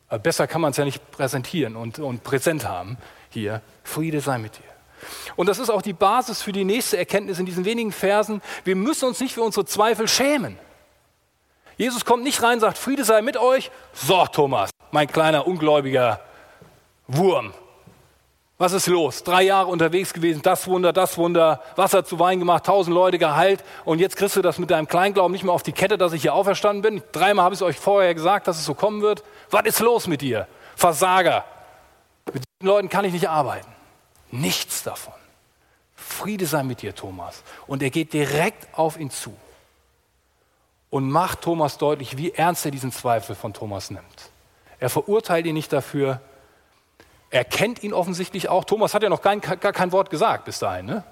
Äh, 0.09 0.18
besser 0.18 0.46
kann 0.46 0.61
man 0.61 0.70
es 0.70 0.76
ja 0.76 0.85
nicht 0.85 1.11
präsentieren 1.11 1.76
und, 1.76 1.98
und 1.98 2.24
präsent 2.24 2.66
haben 2.66 2.96
hier. 3.31 3.61
Friede 3.85 4.20
sei 4.20 4.38
mit 4.38 4.57
dir. 4.57 4.64
Und 5.37 5.48
das 5.48 5.59
ist 5.59 5.70
auch 5.70 5.83
die 5.83 5.92
Basis 5.92 6.42
für 6.42 6.52
die 6.52 6.64
nächste 6.64 6.96
Erkenntnis 6.96 7.38
in 7.38 7.46
diesen 7.46 7.64
wenigen 7.64 7.92
Versen. 7.92 8.40
Wir 8.64 8.74
müssen 8.74 9.07
uns 9.07 9.20
nicht 9.20 9.35
für 9.35 9.42
unsere 9.42 9.66
Zweifel 9.66 10.09
schämen. 10.09 10.59
Jesus 11.77 12.05
kommt 12.05 12.25
nicht 12.25 12.43
rein 12.43 12.61
sagt, 12.61 12.79
Friede 12.79 13.05
sei 13.05 13.23
mit 13.23 13.37
euch. 13.37 13.71
So, 13.93 14.25
Thomas, 14.27 14.71
mein 14.91 15.09
kleiner 15.09 15.47
ungläubiger 15.47 16.21
Wurm. 17.07 17.53
Was 18.59 18.73
ist 18.73 18.87
los? 18.87 19.23
Drei 19.23 19.43
Jahre 19.43 19.69
unterwegs 19.69 20.15
gewesen, 20.15 20.41
das 20.41 20.67
Wunder, 20.67 20.95
das 20.95 21.19
Wunder, 21.19 21.62
Wasser 21.77 22.07
zu 22.07 22.19
Wein 22.19 22.39
gemacht, 22.39 22.65
tausend 22.65 22.95
Leute 22.95 23.19
geheilt 23.19 23.62
und 23.85 23.99
jetzt 23.99 24.17
kriegst 24.17 24.35
du 24.35 24.41
das 24.41 24.59
mit 24.59 24.71
deinem 24.71 24.89
Kleinglauben 24.89 25.33
nicht 25.33 25.45
mehr 25.45 25.53
auf 25.53 25.62
die 25.62 25.73
Kette, 25.73 25.99
dass 25.99 26.15
ich 26.15 26.23
hier 26.23 26.33
auferstanden 26.33 26.81
bin. 26.81 27.03
Dreimal 27.12 27.45
habe 27.45 27.55
ich 27.55 27.61
es 27.61 27.62
euch 27.62 27.77
vorher 27.77 28.15
gesagt, 28.15 28.49
dass 28.49 28.57
es 28.57 28.65
so 28.65 28.73
kommen 28.73 29.03
wird. 29.03 29.23
Was 29.51 29.67
ist 29.67 29.81
los 29.81 30.07
mit 30.07 30.23
dir? 30.23 30.49
Versager. 30.75 31.45
Mit 32.33 32.45
diesen 32.45 32.67
Leuten 32.67 32.89
kann 32.89 33.05
ich 33.05 33.12
nicht 33.12 33.29
arbeiten. 33.29 33.69
Nichts 34.31 34.83
davon. 34.83 35.12
Friede 35.95 36.47
sei 36.47 36.62
mit 36.62 36.81
dir, 36.81 36.95
Thomas. 36.95 37.43
Und 37.67 37.83
er 37.83 37.91
geht 37.91 38.15
direkt 38.15 38.67
auf 38.73 38.99
ihn 38.99 39.11
zu 39.11 39.37
und 40.97 41.11
macht 41.11 41.43
Thomas 41.43 41.77
deutlich, 41.77 42.17
wie 42.17 42.33
ernst 42.33 42.65
er 42.65 42.71
diesen 42.71 42.91
Zweifel 42.91 43.37
von 43.37 43.53
Thomas 43.53 43.91
nimmt. 43.91 44.31
Er 44.79 44.89
verurteilt 44.89 45.45
ihn 45.45 45.53
nicht 45.53 45.71
dafür, 45.71 46.23
er 47.29 47.45
kennt 47.45 47.83
ihn 47.83 47.93
offensichtlich 47.93 48.49
auch. 48.49 48.65
Thomas 48.65 48.95
hat 48.95 49.03
ja 49.03 49.11
noch 49.11 49.21
kein, 49.21 49.43
gar 49.43 49.59
kein 49.59 49.93
Wort 49.93 50.09
gesagt 50.09 50.47
bis 50.47 50.59
dahin. 50.59 50.87
Ne? 50.87 51.05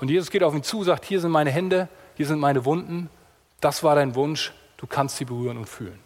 Und 0.00 0.08
Jesus 0.08 0.30
geht 0.30 0.42
auf 0.42 0.54
ihn 0.54 0.62
zu, 0.62 0.84
sagt, 0.84 1.04
hier 1.04 1.20
sind 1.20 1.30
meine 1.30 1.50
Hände, 1.50 1.86
hier 2.16 2.26
sind 2.26 2.40
meine 2.40 2.64
Wunden. 2.64 3.10
Das 3.60 3.82
war 3.82 3.94
dein 3.94 4.14
Wunsch, 4.14 4.54
du 4.78 4.86
kannst 4.86 5.18
sie 5.18 5.26
berühren 5.26 5.58
und 5.58 5.68
fühlen. 5.68 5.98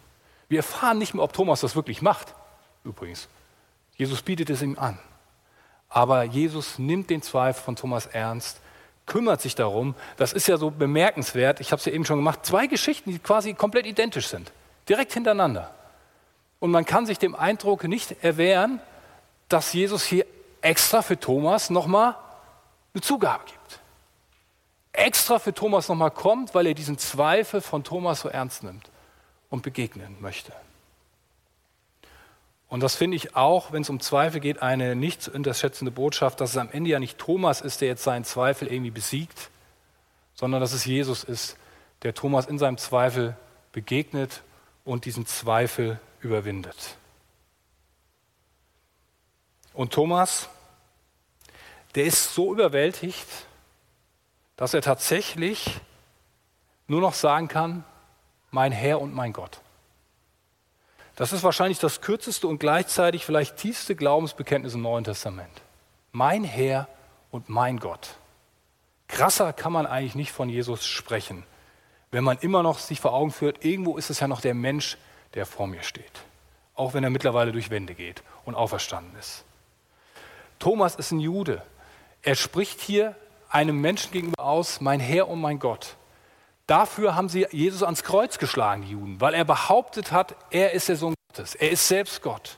Wir 0.49 0.57
erfahren 0.57 0.97
nicht 0.97 1.13
mehr, 1.13 1.23
ob 1.23 1.31
Thomas 1.31 1.61
das 1.61 1.73
wirklich 1.77 2.01
macht, 2.01 2.35
übrigens. 2.83 3.29
Jesus 3.95 4.21
bietet 4.21 4.49
es 4.49 4.61
ihm 4.61 4.77
an. 4.77 4.99
Aber 5.87 6.23
Jesus 6.23 6.79
nimmt 6.79 7.09
den 7.11 7.21
Zweifel 7.21 7.63
von 7.63 7.77
Thomas 7.77 8.07
ernst, 8.07 8.59
kümmert 9.07 9.41
sich 9.41 9.55
darum. 9.55 9.95
Das 10.17 10.33
ist 10.33 10.47
ja 10.47 10.57
so 10.57 10.69
bemerkenswert. 10.69 11.59
Ich 11.59 11.71
habe 11.71 11.79
es 11.79 11.85
ja 11.85 11.91
eben 11.91 12.05
schon 12.05 12.17
gemacht. 12.17 12.45
Zwei 12.45 12.67
Geschichten, 12.67 13.11
die 13.11 13.17
quasi 13.17 13.55
komplett 13.55 13.87
identisch 13.87 14.27
sind. 14.27 14.51
Direkt 14.87 15.13
hintereinander. 15.13 15.73
Und 16.59 16.71
man 16.71 16.85
kann 16.85 17.05
sich 17.07 17.17
dem 17.17 17.33
Eindruck 17.33 17.83
nicht 17.85 18.23
erwehren, 18.23 18.79
dass 19.49 19.73
Jesus 19.73 20.03
hier 20.03 20.25
extra 20.61 21.01
für 21.01 21.19
Thomas 21.19 21.69
nochmal 21.69 22.15
eine 22.93 23.01
Zugabe 23.01 23.45
gibt. 23.45 23.79
Extra 24.91 25.39
für 25.39 25.53
Thomas 25.53 25.87
nochmal 25.89 26.11
kommt, 26.11 26.55
weil 26.55 26.67
er 26.67 26.73
diesen 26.73 26.97
Zweifel 26.97 27.61
von 27.61 27.83
Thomas 27.83 28.21
so 28.21 28.29
ernst 28.29 28.63
nimmt 28.63 28.89
und 29.49 29.61
begegnen 29.61 30.17
möchte. 30.19 30.51
Und 32.69 32.81
das 32.81 32.95
finde 32.95 33.15
ich 33.15 33.35
auch, 33.35 33.71
wenn 33.71 33.81
es 33.81 33.89
um 33.89 33.99
Zweifel 33.99 34.41
geht, 34.41 34.61
eine 34.61 34.95
nicht 34.95 35.21
zu 35.21 35.31
unterschätzende 35.31 35.91
Botschaft, 35.91 36.41
dass 36.41 36.51
es 36.51 36.57
am 36.57 36.69
Ende 36.69 36.89
ja 36.89 36.99
nicht 36.99 37.17
Thomas 37.17 37.61
ist, 37.61 37.79
der 37.81 37.87
jetzt 37.87 38.03
seinen 38.03 38.25
Zweifel 38.25 38.67
irgendwie 38.67 38.91
besiegt, 38.91 39.49
sondern 40.33 40.59
dass 40.59 40.73
es 40.73 40.85
Jesus 40.85 41.23
ist, 41.23 41.57
der 42.03 42.13
Thomas 42.13 42.45
in 42.45 42.59
seinem 42.59 42.77
Zweifel 42.77 43.37
begegnet 43.71 44.43
und 44.83 45.05
diesen 45.05 45.25
Zweifel 45.25 45.99
überwindet. 46.19 46.97
Und 49.73 49.93
Thomas, 49.93 50.49
der 51.95 52.05
ist 52.05 52.33
so 52.33 52.53
überwältigt, 52.53 53.27
dass 54.55 54.73
er 54.73 54.81
tatsächlich 54.81 55.79
nur 56.87 56.99
noch 56.99 57.13
sagen 57.13 57.47
kann, 57.47 57.83
mein 58.51 58.71
Herr 58.71 58.99
und 58.99 59.13
mein 59.13 59.33
Gott. 59.33 59.61
Das 61.17 61.33
ist 61.33 61.43
wahrscheinlich 61.43 61.79
das 61.79 62.01
kürzeste 62.01 62.47
und 62.47 62.59
gleichzeitig 62.59 63.25
vielleicht 63.25 63.57
tiefste 63.57 63.95
Glaubensbekenntnis 63.95 64.75
im 64.75 64.83
Neuen 64.83 65.03
Testament. 65.03 65.49
Mein 66.11 66.43
Herr 66.43 66.87
und 67.31 67.49
mein 67.49 67.79
Gott. 67.79 68.17
Krasser 69.07 69.51
kann 69.51 69.73
man 69.73 69.87
eigentlich 69.87 70.13
nicht 70.13 70.31
von 70.31 70.47
Jesus 70.47 70.85
sprechen, 70.85 71.43
wenn 72.11 72.23
man 72.23 72.37
immer 72.37 72.61
noch 72.61 72.77
sich 72.77 73.01
vor 73.01 73.13
Augen 73.13 73.31
führt, 73.31 73.65
irgendwo 73.65 73.97
ist 73.97 74.11
es 74.11 74.19
ja 74.19 74.27
noch 74.27 74.41
der 74.41 74.53
Mensch, 74.53 74.97
der 75.33 75.47
vor 75.47 75.65
mir 75.65 75.81
steht. 75.81 76.11
Auch 76.75 76.93
wenn 76.93 77.03
er 77.03 77.09
mittlerweile 77.09 77.51
durch 77.51 77.71
Wände 77.71 77.95
geht 77.95 78.21
und 78.45 78.53
auferstanden 78.53 79.17
ist. 79.17 79.43
Thomas 80.59 80.95
ist 80.95 81.11
ein 81.11 81.19
Jude. 81.19 81.63
Er 82.21 82.35
spricht 82.35 82.79
hier 82.79 83.15
einem 83.49 83.81
Menschen 83.81 84.11
gegenüber 84.11 84.43
aus, 84.43 84.81
mein 84.81 84.99
Herr 84.99 85.27
und 85.27 85.41
mein 85.41 85.57
Gott. 85.57 85.96
Dafür 86.67 87.15
haben 87.15 87.29
sie 87.29 87.47
Jesus 87.51 87.81
ans 87.81 88.03
Kreuz 88.03 88.37
geschlagen, 88.37 88.83
die 88.83 88.91
Juden, 88.91 89.19
weil 89.21 89.33
er 89.33 89.45
behauptet 89.45 90.11
hat, 90.11 90.35
er 90.51 90.73
ist 90.73 90.89
der 90.89 90.97
Sohn 90.97 91.15
Gottes. 91.29 91.55
Er 91.55 91.71
ist 91.71 91.87
selbst 91.87 92.21
Gott. 92.21 92.57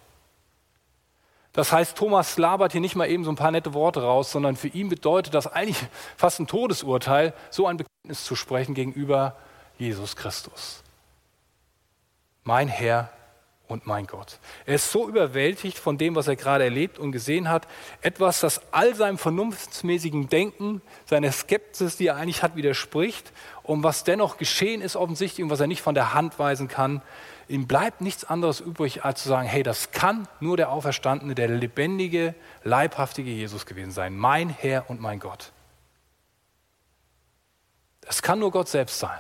Das 1.53 1.71
heißt, 1.71 1.97
Thomas 1.97 2.37
labert 2.37 2.71
hier 2.71 2.81
nicht 2.81 2.95
mal 2.95 3.09
eben 3.09 3.23
so 3.23 3.31
ein 3.31 3.35
paar 3.35 3.51
nette 3.51 3.73
Worte 3.73 4.01
raus, 4.01 4.31
sondern 4.31 4.55
für 4.55 4.67
ihn 4.67 4.89
bedeutet 4.89 5.33
das 5.33 5.47
eigentlich 5.47 5.77
fast 6.17 6.39
ein 6.39 6.47
Todesurteil, 6.47 7.33
so 7.49 7.67
ein 7.67 7.77
Bekenntnis 7.77 8.23
zu 8.23 8.35
sprechen 8.35 8.73
gegenüber 8.73 9.35
Jesus 9.77 10.15
Christus 10.15 10.83
mein 12.49 12.67
Herr 12.67 13.11
und 13.69 13.85
mein 13.85 14.07
Gott. 14.07 14.39
Er 14.65 14.75
ist 14.75 14.91
so 14.91 15.07
überwältigt 15.07 15.77
von 15.77 15.97
dem, 15.97 16.15
was 16.15 16.27
er 16.27 16.35
gerade 16.35 16.63
erlebt 16.63 16.99
und 16.99 17.11
gesehen 17.11 17.49
hat, 17.49 17.67
etwas, 18.01 18.41
das 18.41 18.61
all 18.73 18.95
seinem 18.95 19.17
vernunftsmäßigen 19.17 20.27
Denken, 20.27 20.81
seiner 21.05 21.31
Skepsis, 21.31 21.95
die 21.95 22.07
er 22.07 22.17
eigentlich 22.17 22.43
hat, 22.43 22.55
widerspricht 22.55 23.31
und 23.63 23.83
was 23.83 24.03
dennoch 24.03 24.37
geschehen 24.37 24.81
ist 24.81 24.95
offensichtlich 24.95 25.43
und 25.43 25.51
was 25.51 25.59
er 25.59 25.67
nicht 25.67 25.83
von 25.83 25.93
der 25.93 26.13
Hand 26.13 26.39
weisen 26.39 26.67
kann. 26.67 27.01
Ihm 27.47 27.67
bleibt 27.67 28.01
nichts 28.01 28.25
anderes 28.25 28.59
übrig, 28.59 29.05
als 29.05 29.21
zu 29.23 29.29
sagen, 29.29 29.47
hey, 29.47 29.61
das 29.61 29.91
kann 29.91 30.27
nur 30.39 30.57
der 30.57 30.71
Auferstandene, 30.71 31.35
der 31.35 31.47
lebendige, 31.47 32.33
leibhaftige 32.63 33.29
Jesus 33.29 33.67
gewesen 33.67 33.91
sein, 33.91 34.17
mein 34.17 34.49
Herr 34.49 34.89
und 34.89 34.99
mein 34.99 35.19
Gott. 35.19 35.51
Das 38.01 38.23
kann 38.23 38.39
nur 38.39 38.49
Gott 38.49 38.67
selbst 38.67 38.97
sein. 38.97 39.19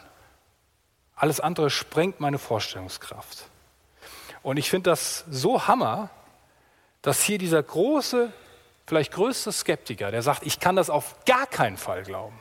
Alles 1.15 1.39
andere 1.39 1.69
sprengt 1.69 2.19
meine 2.19 2.39
Vorstellungskraft. 2.39 3.49
Und 4.43 4.57
ich 4.57 4.69
finde 4.69 4.89
das 4.89 5.25
so 5.29 5.67
hammer, 5.67 6.09
dass 7.01 7.23
hier 7.23 7.37
dieser 7.37 7.61
große, 7.61 8.31
vielleicht 8.85 9.13
größte 9.13 9.51
Skeptiker, 9.51 10.11
der 10.11 10.21
sagt, 10.21 10.45
ich 10.45 10.59
kann 10.59 10.75
das 10.75 10.89
auf 10.89 11.15
gar 11.25 11.45
keinen 11.45 11.77
Fall 11.77 12.03
glauben, 12.03 12.39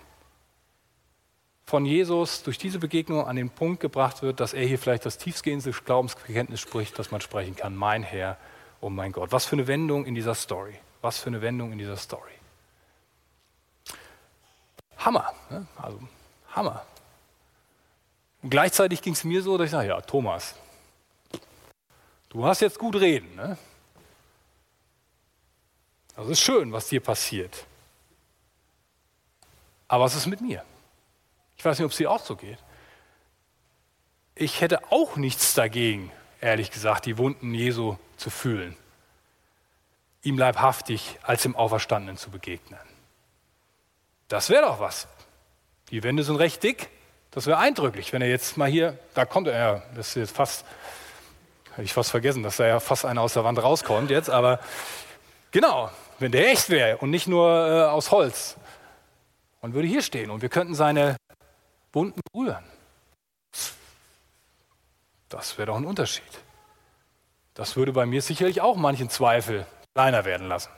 von 1.65 1.85
Jesus 1.85 2.43
durch 2.43 2.57
diese 2.57 2.79
Begegnung 2.79 3.27
an 3.27 3.37
den 3.37 3.51
Punkt 3.51 3.81
gebracht 3.81 4.23
wird, 4.23 4.41
dass 4.41 4.55
er 4.55 4.67
hier 4.67 4.79
vielleicht 4.79 5.05
das 5.05 5.19
tiefstgehendste 5.19 5.71
Glaubensbekenntnis 5.73 6.61
spricht, 6.61 6.99
das 6.99 7.11
man 7.11 7.21
sprechen 7.21 7.57
kann. 7.57 7.77
Mein 7.77 8.03
Herr, 8.03 8.39
oh 8.81 8.89
mein 8.89 9.13
Gott. 9.13 9.33
Was 9.33 9.45
für 9.45 9.57
eine 9.57 9.67
Wendung 9.67 10.07
in 10.07 10.15
dieser 10.15 10.35
Story. 10.35 10.75
Was 11.03 11.19
für 11.19 11.27
eine 11.27 11.43
Wendung 11.43 11.73
in 11.73 11.79
dieser 11.79 11.99
Story. 11.99 12.33
Hammer. 14.97 15.33
Ne? 15.51 15.67
Also 15.77 16.01
Hammer. 16.53 16.87
Und 18.43 18.51
gleichzeitig 18.51 19.03
ging 19.03 19.13
es 19.13 19.25
mir 19.25 19.43
so, 19.43 19.59
dass 19.59 19.67
ich 19.67 19.73
sage, 19.73 19.89
ja, 19.89 20.01
Thomas, 20.01 20.55
du 22.29 22.45
hast 22.45 22.61
jetzt 22.61 22.79
gut 22.79 22.97
reden. 22.97 23.35
Ne? 23.35 23.57
Das 26.17 26.29
ist 26.29 26.41
schön, 26.41 26.73
was 26.73 26.89
dir 26.89 27.01
passiert. 27.01 27.67
Aber 29.87 30.05
was 30.05 30.15
ist 30.15 30.27
mit 30.27 30.41
mir? 30.41 30.65
Ich 31.57 31.65
weiß 31.65 31.79
nicht, 31.79 31.85
ob 31.87 31.93
es 31.93 31.97
dir 31.97 32.11
auch 32.11 32.25
so 32.25 32.37
geht. 32.37 32.59
Ich 34.35 34.61
hätte 34.61 34.93
auch 34.93 35.17
nichts 35.17 35.55
dagegen, 35.55 36.13
ehrlich 36.41 36.71
gesagt, 36.71 37.07
die 37.07 37.19
Wunden 37.19 37.55
Jesu 37.55 37.97
zu 38.17 38.31
fühlen, 38.31 38.77
ihm 40.23 40.39
leibhaftig 40.39 41.19
als 41.23 41.43
dem 41.43 41.57
Auferstandenen 41.57 42.17
zu 42.17 42.31
begegnen. 42.31 42.79
Das 44.29 44.51
wäre 44.51 44.63
doch 44.63 44.79
was. 44.79 45.09
Die 45.91 46.03
Wände 46.03 46.23
sind 46.23 46.37
recht 46.37 46.63
dick, 46.63 46.91
das 47.31 47.47
wäre 47.47 47.59
eindrücklich, 47.59 48.13
wenn 48.13 48.23
er 48.23 48.29
jetzt 48.29 48.57
mal 48.57 48.69
hier, 48.69 48.99
da 49.15 49.25
kommt 49.25 49.49
er, 49.49 49.83
das 49.95 50.09
ist 50.09 50.15
jetzt 50.17 50.37
fast, 50.37 50.65
habe 51.79 51.85
ich 51.85 51.93
fast 51.93 52.11
vergessen, 52.11 52.43
dass 52.43 52.57
da 52.57 52.67
ja 52.67 52.81
fast 52.81 53.05
einer 53.05 53.23
aus 53.23 53.35
der 53.35 53.45
Wand 53.45 53.63
rauskommt 53.63 54.11
jetzt, 54.11 54.29
aber 54.29 54.59
genau, 55.53 55.93
wenn 56.19 56.33
der 56.33 56.51
echt 56.51 56.71
wäre 56.71 56.99
und 56.99 57.11
nicht 57.11 57.29
nur 57.29 57.49
äh, 57.49 57.85
aus 57.85 58.11
Holz 58.11 58.57
und 59.61 59.75
würde 59.75 59.87
hier 59.87 60.03
stehen 60.03 60.31
und 60.31 60.43
wir 60.43 60.49
könnten 60.49 60.75
seine 60.75 61.17
Wunden 61.93 62.21
berühren. 62.33 62.65
Das 65.29 65.57
wäre 65.57 65.67
doch 65.67 65.77
ein 65.77 65.85
Unterschied. 65.85 66.25
Das 67.55 67.77
würde 67.77 67.93
bei 67.93 68.07
mir 68.07 68.23
sicherlich 68.23 68.61
auch 68.61 68.75
manchen 68.75 69.09
Zweifel 69.09 69.65
kleiner 69.95 70.25
werden 70.25 70.49
lassen. 70.49 70.71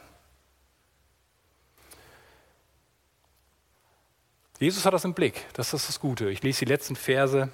Jesus 4.59 4.85
hat 4.85 4.93
das 4.93 5.07
im 5.07 5.15
Blick, 5.15 5.47
das 5.55 5.73
ist 5.73 5.89
das 5.89 5.99
Gute. 5.99 6.29
Ich 6.29 6.43
lese 6.43 6.67
die 6.67 6.71
letzten 6.71 6.95
Verse. 6.95 7.49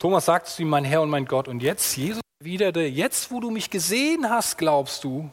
Thomas 0.00 0.24
sagt 0.24 0.46
zu 0.46 0.62
ihm, 0.62 0.70
mein 0.70 0.86
Herr 0.86 1.02
und 1.02 1.10
mein 1.10 1.26
Gott. 1.26 1.46
Und 1.46 1.62
jetzt, 1.62 1.94
Jesus 1.94 2.22
erwiderte, 2.40 2.80
jetzt 2.80 3.30
wo 3.30 3.38
du 3.38 3.50
mich 3.50 3.68
gesehen 3.68 4.30
hast, 4.30 4.56
glaubst 4.56 5.04
du. 5.04 5.30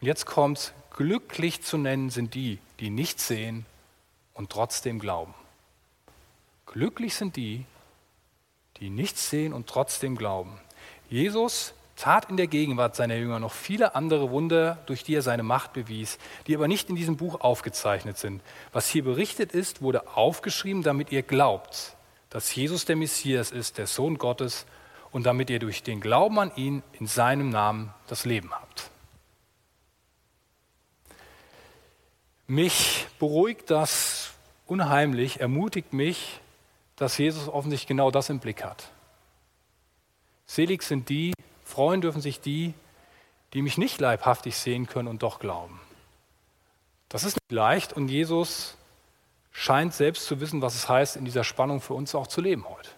Und 0.00 0.06
jetzt 0.06 0.26
kommt, 0.26 0.74
glücklich 0.94 1.62
zu 1.62 1.78
nennen 1.78 2.10
sind 2.10 2.34
die, 2.34 2.58
die 2.80 2.90
nicht 2.90 3.18
sehen 3.18 3.64
und 4.34 4.50
trotzdem 4.50 4.98
glauben. 4.98 5.32
Glücklich 6.66 7.14
sind 7.14 7.36
die, 7.36 7.64
die 8.76 8.90
nichts 8.90 9.30
sehen 9.30 9.54
und 9.54 9.68
trotzdem 9.68 10.16
glauben. 10.16 10.60
Jesus 11.08 11.72
tat 11.96 12.28
in 12.28 12.36
der 12.36 12.46
Gegenwart 12.46 12.96
seiner 12.96 13.16
Jünger 13.16 13.40
noch 13.40 13.54
viele 13.54 13.94
andere 13.94 14.30
Wunder, 14.30 14.76
durch 14.84 15.02
die 15.02 15.14
er 15.14 15.22
seine 15.22 15.44
Macht 15.44 15.72
bewies, 15.72 16.18
die 16.46 16.54
aber 16.54 16.68
nicht 16.68 16.90
in 16.90 16.96
diesem 16.96 17.16
Buch 17.16 17.40
aufgezeichnet 17.40 18.18
sind. 18.18 18.42
Was 18.72 18.86
hier 18.86 19.02
berichtet 19.02 19.52
ist, 19.52 19.80
wurde 19.80 20.14
aufgeschrieben, 20.14 20.82
damit 20.82 21.10
ihr 21.10 21.22
glaubt, 21.22 21.96
dass 22.30 22.54
Jesus 22.54 22.84
der 22.84 22.96
Messias 22.96 23.50
ist, 23.50 23.78
der 23.78 23.86
Sohn 23.86 24.18
Gottes, 24.18 24.66
und 25.12 25.24
damit 25.24 25.50
ihr 25.50 25.58
durch 25.58 25.82
den 25.82 26.00
Glauben 26.00 26.38
an 26.38 26.52
ihn 26.54 26.82
in 26.92 27.06
seinem 27.06 27.50
Namen 27.50 27.92
das 28.06 28.24
Leben 28.24 28.52
habt. 28.52 28.90
Mich 32.46 33.06
beruhigt 33.18 33.70
das 33.70 34.32
unheimlich, 34.66 35.40
ermutigt 35.40 35.92
mich, 35.92 36.40
dass 36.96 37.18
Jesus 37.18 37.48
offensichtlich 37.48 37.88
genau 37.88 38.10
das 38.10 38.30
im 38.30 38.38
Blick 38.38 38.62
hat. 38.62 38.90
Selig 40.46 40.82
sind 40.82 41.08
die, 41.08 41.32
freuen 41.64 42.00
dürfen 42.00 42.20
sich 42.20 42.40
die, 42.40 42.74
die 43.52 43.62
mich 43.62 43.78
nicht 43.78 44.00
leibhaftig 44.00 44.56
sehen 44.56 44.86
können 44.86 45.08
und 45.08 45.22
doch 45.22 45.38
glauben. 45.38 45.80
Das 47.08 47.24
ist 47.24 47.36
nicht 47.36 47.52
leicht 47.52 47.92
und 47.92 48.08
Jesus 48.08 48.76
scheint 49.50 49.94
selbst 49.94 50.26
zu 50.26 50.40
wissen, 50.40 50.62
was 50.62 50.74
es 50.74 50.88
heißt, 50.88 51.16
in 51.16 51.24
dieser 51.24 51.44
Spannung 51.44 51.80
für 51.80 51.94
uns 51.94 52.14
auch 52.14 52.26
zu 52.26 52.40
leben 52.40 52.68
heute. 52.68 52.90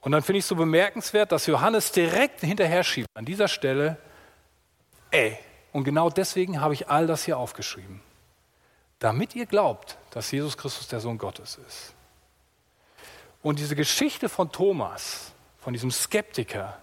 Und 0.00 0.12
dann 0.12 0.22
finde 0.22 0.38
ich 0.38 0.44
es 0.44 0.48
so 0.48 0.56
bemerkenswert, 0.56 1.30
dass 1.32 1.46
Johannes 1.46 1.92
direkt 1.92 2.40
hinterher 2.40 2.82
schiebt 2.82 3.08
an 3.14 3.24
dieser 3.24 3.48
Stelle, 3.48 3.98
ey, 5.10 5.38
und 5.72 5.84
genau 5.84 6.10
deswegen 6.10 6.60
habe 6.60 6.74
ich 6.74 6.88
all 6.88 7.06
das 7.06 7.24
hier 7.24 7.38
aufgeschrieben, 7.38 8.02
damit 8.98 9.34
ihr 9.34 9.46
glaubt, 9.46 9.96
dass 10.10 10.30
Jesus 10.30 10.56
Christus 10.58 10.88
der 10.88 11.00
Sohn 11.00 11.18
Gottes 11.18 11.58
ist. 11.66 11.94
Und 13.42 13.58
diese 13.58 13.74
Geschichte 13.74 14.28
von 14.28 14.52
Thomas, 14.52 15.32
von 15.60 15.72
diesem 15.72 15.90
Skeptiker, 15.90 16.78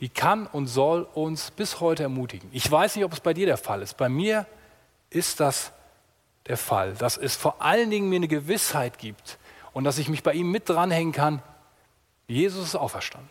die 0.00 0.08
kann 0.08 0.46
und 0.46 0.66
soll 0.66 1.02
uns 1.14 1.50
bis 1.50 1.80
heute 1.80 2.02
ermutigen. 2.02 2.48
Ich 2.52 2.68
weiß 2.70 2.96
nicht, 2.96 3.04
ob 3.04 3.12
es 3.12 3.20
bei 3.20 3.32
dir 3.34 3.46
der 3.46 3.56
Fall 3.56 3.82
ist. 3.82 3.96
Bei 3.96 4.08
mir 4.08 4.46
ist 5.10 5.40
das 5.40 5.70
der 6.46 6.56
Fall, 6.56 6.94
dass 6.94 7.16
es 7.16 7.36
vor 7.36 7.62
allen 7.62 7.90
Dingen 7.90 8.08
mir 8.08 8.16
eine 8.16 8.28
Gewissheit 8.28 8.98
gibt 8.98 9.38
und 9.72 9.84
dass 9.84 9.98
ich 9.98 10.08
mich 10.08 10.22
bei 10.22 10.32
ihm 10.32 10.50
mit 10.50 10.68
dranhängen 10.68 11.12
kann, 11.12 11.42
Jesus 12.26 12.64
ist 12.64 12.76
auferstanden. 12.76 13.28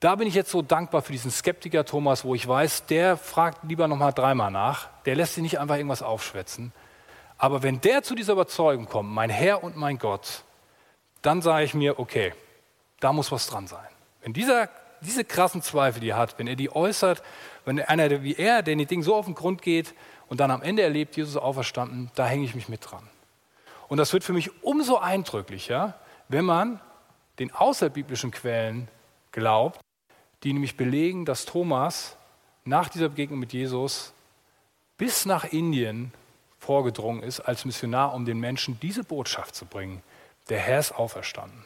Da 0.00 0.16
bin 0.16 0.28
ich 0.28 0.34
jetzt 0.34 0.50
so 0.50 0.60
dankbar 0.60 1.02
für 1.02 1.12
diesen 1.12 1.30
Skeptiker 1.30 1.84
Thomas, 1.84 2.24
wo 2.24 2.34
ich 2.34 2.46
weiß, 2.46 2.86
der 2.86 3.16
fragt 3.16 3.64
lieber 3.64 3.88
noch 3.88 3.96
mal 3.96 4.12
dreimal 4.12 4.50
nach, 4.50 4.88
der 5.06 5.16
lässt 5.16 5.34
sich 5.34 5.42
nicht 5.42 5.58
einfach 5.58 5.76
irgendwas 5.76 6.02
aufschwätzen. 6.02 6.72
Aber 7.38 7.62
wenn 7.62 7.80
der 7.80 8.02
zu 8.02 8.14
dieser 8.14 8.34
Überzeugung 8.34 8.86
kommt, 8.86 9.10
mein 9.10 9.30
Herr 9.30 9.64
und 9.64 9.76
mein 9.76 9.98
Gott, 9.98 10.44
dann 11.22 11.40
sage 11.40 11.64
ich 11.64 11.74
mir, 11.74 11.98
okay, 11.98 12.34
da 13.00 13.12
muss 13.12 13.32
was 13.32 13.46
dran 13.46 13.66
sein. 13.66 13.88
Wenn 14.22 14.34
dieser, 14.34 14.68
diese 15.00 15.24
krassen 15.24 15.62
Zweifel, 15.62 16.00
die 16.00 16.10
er 16.10 16.18
hat, 16.18 16.38
wenn 16.38 16.46
er 16.46 16.56
die 16.56 16.70
äußert, 16.70 17.22
wenn 17.64 17.80
einer 17.80 18.22
wie 18.22 18.34
er, 18.34 18.62
der 18.62 18.76
den 18.76 18.86
Ding 18.86 19.02
so 19.02 19.14
auf 19.14 19.24
den 19.24 19.34
Grund 19.34 19.62
geht 19.62 19.94
und 20.28 20.40
dann 20.40 20.50
am 20.50 20.62
Ende 20.62 20.82
erlebt, 20.82 21.16
Jesus 21.16 21.36
auferstanden, 21.36 22.10
da 22.14 22.26
hänge 22.26 22.44
ich 22.44 22.54
mich 22.54 22.68
mit 22.68 22.90
dran. 22.90 23.08
Und 23.88 23.98
das 23.98 24.12
wird 24.12 24.24
für 24.24 24.32
mich 24.32 24.62
umso 24.62 24.98
eindrücklicher, 24.98 25.98
wenn 26.28 26.44
man 26.44 26.80
den 27.38 27.52
außerbiblischen 27.52 28.30
Quellen 28.30 28.88
glaubt, 29.32 29.80
die 30.42 30.52
nämlich 30.52 30.76
belegen, 30.76 31.24
dass 31.24 31.44
Thomas 31.44 32.16
nach 32.64 32.88
dieser 32.88 33.08
Begegnung 33.08 33.38
mit 33.38 33.52
Jesus 33.52 34.12
bis 34.96 35.26
nach 35.26 35.44
Indien 35.44 36.12
vorgedrungen 36.58 37.22
ist 37.22 37.40
als 37.40 37.64
Missionar, 37.64 38.14
um 38.14 38.24
den 38.24 38.38
Menschen 38.38 38.78
diese 38.80 39.04
Botschaft 39.04 39.54
zu 39.54 39.66
bringen. 39.66 40.02
Der 40.48 40.58
Herr 40.60 40.78
ist 40.78 40.92
auferstanden. 40.92 41.64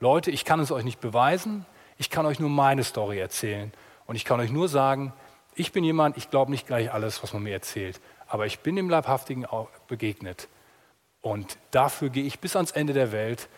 Leute, 0.00 0.30
ich 0.30 0.44
kann 0.44 0.60
es 0.60 0.70
euch 0.70 0.84
nicht 0.84 1.00
beweisen, 1.00 1.64
ich 1.96 2.10
kann 2.10 2.26
euch 2.26 2.40
nur 2.40 2.50
meine 2.50 2.84
Story 2.84 3.18
erzählen 3.18 3.72
und 4.06 4.16
ich 4.16 4.24
kann 4.24 4.40
euch 4.40 4.50
nur 4.50 4.68
sagen, 4.68 5.12
ich 5.54 5.72
bin 5.72 5.84
jemand, 5.84 6.16
ich 6.16 6.30
glaube 6.30 6.50
nicht 6.50 6.66
gleich 6.66 6.92
alles, 6.92 7.22
was 7.22 7.32
man 7.32 7.42
mir 7.42 7.52
erzählt, 7.52 8.00
aber 8.26 8.46
ich 8.46 8.60
bin 8.60 8.76
dem 8.76 8.88
Leibhaftigen 8.88 9.46
begegnet 9.88 10.48
und 11.20 11.58
dafür 11.70 12.10
gehe 12.10 12.24
ich 12.24 12.40
bis 12.40 12.56
ans 12.56 12.72
Ende 12.72 12.92
der 12.92 13.12
Welt 13.12 13.48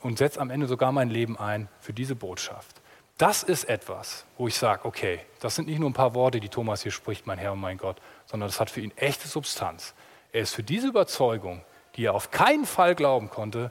und 0.00 0.18
setze 0.18 0.40
am 0.40 0.50
Ende 0.50 0.66
sogar 0.66 0.92
mein 0.92 1.10
Leben 1.10 1.38
ein 1.38 1.68
für 1.80 1.92
diese 1.92 2.14
Botschaft. 2.14 2.80
Das 3.16 3.42
ist 3.44 3.64
etwas, 3.64 4.24
wo 4.36 4.48
ich 4.48 4.56
sage, 4.56 4.84
okay, 4.84 5.20
das 5.40 5.54
sind 5.54 5.68
nicht 5.68 5.78
nur 5.78 5.88
ein 5.88 5.94
paar 5.94 6.14
Worte, 6.14 6.40
die 6.40 6.48
Thomas 6.48 6.82
hier 6.82 6.90
spricht, 6.90 7.26
mein 7.26 7.38
Herr 7.38 7.52
und 7.52 7.60
mein 7.60 7.78
Gott, 7.78 7.96
sondern 8.26 8.48
das 8.48 8.58
hat 8.58 8.70
für 8.70 8.80
ihn 8.80 8.92
echte 8.96 9.28
Substanz. 9.28 9.94
Er 10.32 10.40
ist 10.40 10.54
für 10.54 10.64
diese 10.64 10.88
Überzeugung, 10.88 11.62
die 11.94 12.06
er 12.06 12.14
auf 12.14 12.32
keinen 12.32 12.66
Fall 12.66 12.96
glauben 12.96 13.30
konnte, 13.30 13.70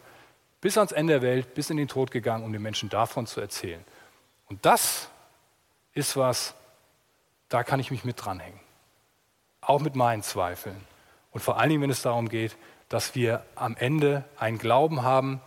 bis 0.62 0.78
ans 0.78 0.94
Ende 0.94 1.14
der 1.14 1.22
Welt, 1.22 1.56
bis 1.56 1.70
in 1.70 1.76
den 1.76 1.90
Tod 1.90 2.10
gegangen, 2.10 2.46
um 2.46 2.54
den 2.54 2.62
Menschen 2.62 2.88
davon 2.88 3.28
zu 3.28 3.42
erzählen. 3.42 3.84
Und 4.48 4.66
das 4.66 5.10
ist 5.94 6.16
was, 6.16 6.56
da 7.54 7.64
kann 7.64 7.80
ich 7.80 7.92
mich 7.92 8.04
mit 8.04 8.24
dranhängen. 8.24 8.60
Auch 9.62 9.80
mit 9.80 9.96
meinen 9.96 10.24
Zweifeln. 10.24 10.76
Und 11.32 11.42
vor 11.42 11.60
allen 11.60 11.70
Dingen, 11.70 11.84
wenn 11.84 11.92
es 11.92 12.02
darum 12.02 12.28
geht, 12.28 12.58
dass 12.90 13.14
wir 13.14 13.46
am 13.54 13.78
Ende 13.78 14.24
einen 14.40 14.58
Glauben 14.58 15.04
haben, 15.04 15.40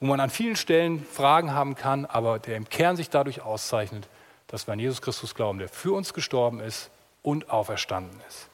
wo 0.00 0.06
man 0.06 0.20
an 0.20 0.30
vielen 0.30 0.56
Stellen 0.56 1.04
Fragen 1.04 1.52
haben 1.52 1.74
kann, 1.74 2.06
aber 2.06 2.38
der 2.38 2.56
im 2.56 2.66
Kern 2.70 2.96
sich 2.96 3.10
dadurch 3.10 3.42
auszeichnet, 3.42 4.08
dass 4.46 4.66
wir 4.66 4.72
an 4.72 4.78
Jesus 4.78 5.02
Christus 5.02 5.34
glauben, 5.34 5.58
der 5.58 5.68
für 5.68 5.92
uns 5.92 6.14
gestorben 6.14 6.60
ist 6.60 6.90
und 7.22 7.50
auferstanden 7.50 8.18
ist. 8.26 8.48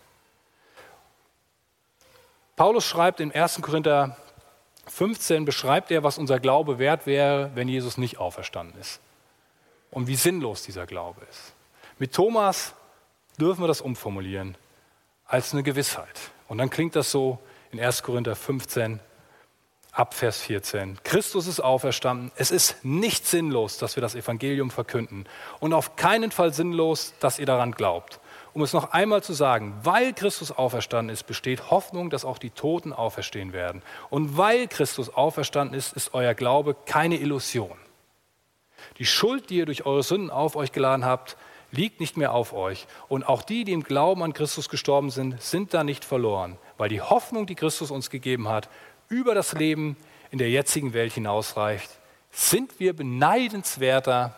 Paulus 2.56 2.84
schreibt 2.84 3.20
in 3.20 3.30
1. 3.30 3.62
Korinther 3.62 4.16
15, 4.88 5.44
beschreibt 5.44 5.92
er, 5.92 6.02
was 6.02 6.18
unser 6.18 6.40
Glaube 6.40 6.80
wert 6.80 7.06
wäre, 7.06 7.52
wenn 7.54 7.68
Jesus 7.68 7.98
nicht 7.98 8.18
auferstanden 8.18 8.80
ist. 8.80 9.00
Und 9.92 10.08
wie 10.08 10.16
sinnlos 10.16 10.62
dieser 10.62 10.86
Glaube 10.86 11.20
ist. 11.30 11.54
Mit 11.98 12.12
Thomas 12.12 12.74
dürfen 13.36 13.62
wir 13.62 13.68
das 13.68 13.80
umformulieren 13.80 14.56
als 15.26 15.52
eine 15.52 15.62
Gewissheit. 15.62 16.30
Und 16.48 16.58
dann 16.58 16.70
klingt 16.70 16.96
das 16.96 17.10
so 17.10 17.38
in 17.70 17.80
1. 17.80 18.02
Korinther 18.02 18.36
15, 18.36 19.00
ab 19.96 20.12
Vers 20.12 20.40
14. 20.42 20.98
Christus 21.04 21.46
ist 21.46 21.60
auferstanden. 21.60 22.30
Es 22.36 22.50
ist 22.50 22.84
nicht 22.84 23.26
sinnlos, 23.26 23.78
dass 23.78 23.96
wir 23.96 24.02
das 24.02 24.14
Evangelium 24.14 24.70
verkünden 24.70 25.24
und 25.58 25.72
auf 25.72 25.96
keinen 25.96 26.30
Fall 26.30 26.52
sinnlos, 26.52 27.14
dass 27.18 27.38
ihr 27.38 27.46
daran 27.46 27.72
glaubt. 27.72 28.20
Um 28.52 28.62
es 28.62 28.72
noch 28.72 28.92
einmal 28.92 29.22
zu 29.22 29.32
sagen, 29.32 29.74
weil 29.82 30.12
Christus 30.12 30.52
auferstanden 30.52 31.12
ist, 31.12 31.24
besteht 31.24 31.70
Hoffnung, 31.70 32.10
dass 32.10 32.24
auch 32.24 32.38
die 32.38 32.50
Toten 32.50 32.92
auferstehen 32.92 33.52
werden. 33.52 33.82
Und 34.08 34.36
weil 34.36 34.68
Christus 34.68 35.10
auferstanden 35.14 35.76
ist, 35.76 35.92
ist 35.94 36.14
euer 36.14 36.34
Glaube 36.34 36.74
keine 36.86 37.16
Illusion. 37.16 37.76
Die 38.98 39.06
Schuld, 39.06 39.50
die 39.50 39.56
ihr 39.56 39.66
durch 39.66 39.84
eure 39.84 40.02
Sünden 40.02 40.30
auf 40.30 40.56
euch 40.56 40.72
geladen 40.72 41.04
habt, 41.04 41.36
liegt 41.70 42.00
nicht 42.00 42.16
mehr 42.16 42.32
auf 42.32 42.52
euch. 42.52 42.86
Und 43.08 43.28
auch 43.28 43.42
die, 43.42 43.64
die 43.64 43.72
im 43.72 43.82
Glauben 43.82 44.22
an 44.22 44.32
Christus 44.32 44.68
gestorben 44.68 45.10
sind, 45.10 45.40
sind 45.42 45.74
da 45.74 45.84
nicht 45.84 46.04
verloren, 46.04 46.58
weil 46.78 46.88
die 46.88 47.00
Hoffnung, 47.00 47.46
die 47.46 47.54
Christus 47.54 47.90
uns 47.90 48.10
gegeben 48.10 48.48
hat, 48.48 48.68
über 49.08 49.34
das 49.34 49.52
Leben 49.52 49.96
in 50.30 50.38
der 50.38 50.50
jetzigen 50.50 50.92
Welt 50.92 51.12
hinausreicht, 51.12 51.90
sind 52.30 52.80
wir 52.80 52.94
beneidenswerter. 52.94 54.34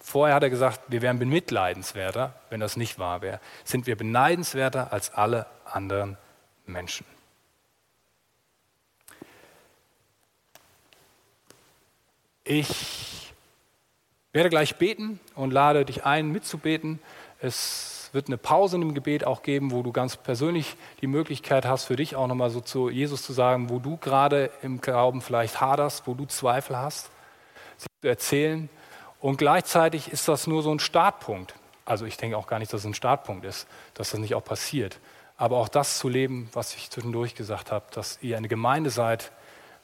Vorher 0.00 0.34
hat 0.34 0.42
er 0.42 0.50
gesagt, 0.50 0.80
wir 0.88 1.02
wären 1.02 1.18
bemitleidenswerter, 1.18 2.34
wenn 2.50 2.60
das 2.60 2.76
nicht 2.76 2.98
wahr 2.98 3.22
wäre. 3.22 3.40
Sind 3.64 3.86
wir 3.86 3.96
beneidenswerter 3.96 4.92
als 4.92 5.12
alle 5.12 5.46
anderen 5.64 6.16
Menschen. 6.66 7.06
Ich 12.44 13.21
werde 14.32 14.48
gleich 14.48 14.76
beten 14.76 15.20
und 15.34 15.52
lade 15.52 15.84
dich 15.84 16.04
ein, 16.04 16.30
mitzubeten. 16.30 16.98
Es 17.40 18.10
wird 18.12 18.28
eine 18.28 18.38
Pause 18.38 18.76
im 18.76 18.94
Gebet 18.94 19.26
auch 19.26 19.42
geben, 19.42 19.72
wo 19.72 19.82
du 19.82 19.92
ganz 19.92 20.16
persönlich 20.16 20.76
die 21.00 21.06
Möglichkeit 21.06 21.66
hast, 21.66 21.84
für 21.84 21.96
dich 21.96 22.16
auch 22.16 22.26
nochmal 22.26 22.50
so 22.50 22.60
zu 22.60 22.88
Jesus 22.88 23.22
zu 23.22 23.32
sagen, 23.32 23.68
wo 23.70 23.78
du 23.78 23.96
gerade 23.96 24.50
im 24.62 24.80
Glauben 24.80 25.20
vielleicht 25.20 25.60
haderst, 25.60 26.06
wo 26.06 26.14
du 26.14 26.26
Zweifel 26.26 26.76
hast, 26.76 27.10
sie 27.76 27.86
zu 28.00 28.08
erzählen. 28.08 28.68
Und 29.20 29.36
gleichzeitig 29.36 30.10
ist 30.10 30.28
das 30.28 30.46
nur 30.46 30.62
so 30.62 30.72
ein 30.72 30.78
Startpunkt. 30.78 31.54
Also 31.84 32.06
ich 32.06 32.16
denke 32.16 32.36
auch 32.36 32.46
gar 32.46 32.58
nicht, 32.58 32.72
dass 32.72 32.80
es 32.80 32.86
ein 32.86 32.94
Startpunkt 32.94 33.44
ist, 33.44 33.66
dass 33.94 34.10
das 34.10 34.20
nicht 34.20 34.34
auch 34.34 34.44
passiert. 34.44 34.98
Aber 35.36 35.58
auch 35.58 35.68
das 35.68 35.98
zu 35.98 36.08
leben, 36.08 36.48
was 36.52 36.74
ich 36.74 36.90
zwischendurch 36.90 37.34
gesagt 37.34 37.72
habe, 37.72 37.86
dass 37.92 38.18
ihr 38.22 38.36
eine 38.36 38.48
Gemeinde 38.48 38.90
seid 38.90 39.32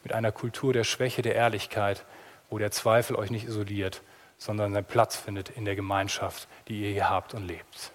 mit 0.05 0.13
einer 0.13 0.33
Kultur 0.33 0.73
der 0.73 0.85
Schwäche, 0.85 1.23
der 1.23 1.35
Ehrlichkeit, 1.35 2.05
wo 2.51 2.59
der 2.59 2.71
Zweifel 2.71 3.17
euch 3.17 3.31
nicht 3.31 3.47
isoliert, 3.47 4.03
sondern 4.39 4.73
seinen 4.73 4.85
Platz 4.85 5.17
findet 5.17 5.51
in 5.51 5.65
der 5.65 5.77
Gemeinschaft, 5.77 6.49
die 6.69 6.83
ihr 6.83 6.93
hier 6.93 7.11
habt 7.11 7.35
und 7.35 7.47
lebt. 7.47 7.93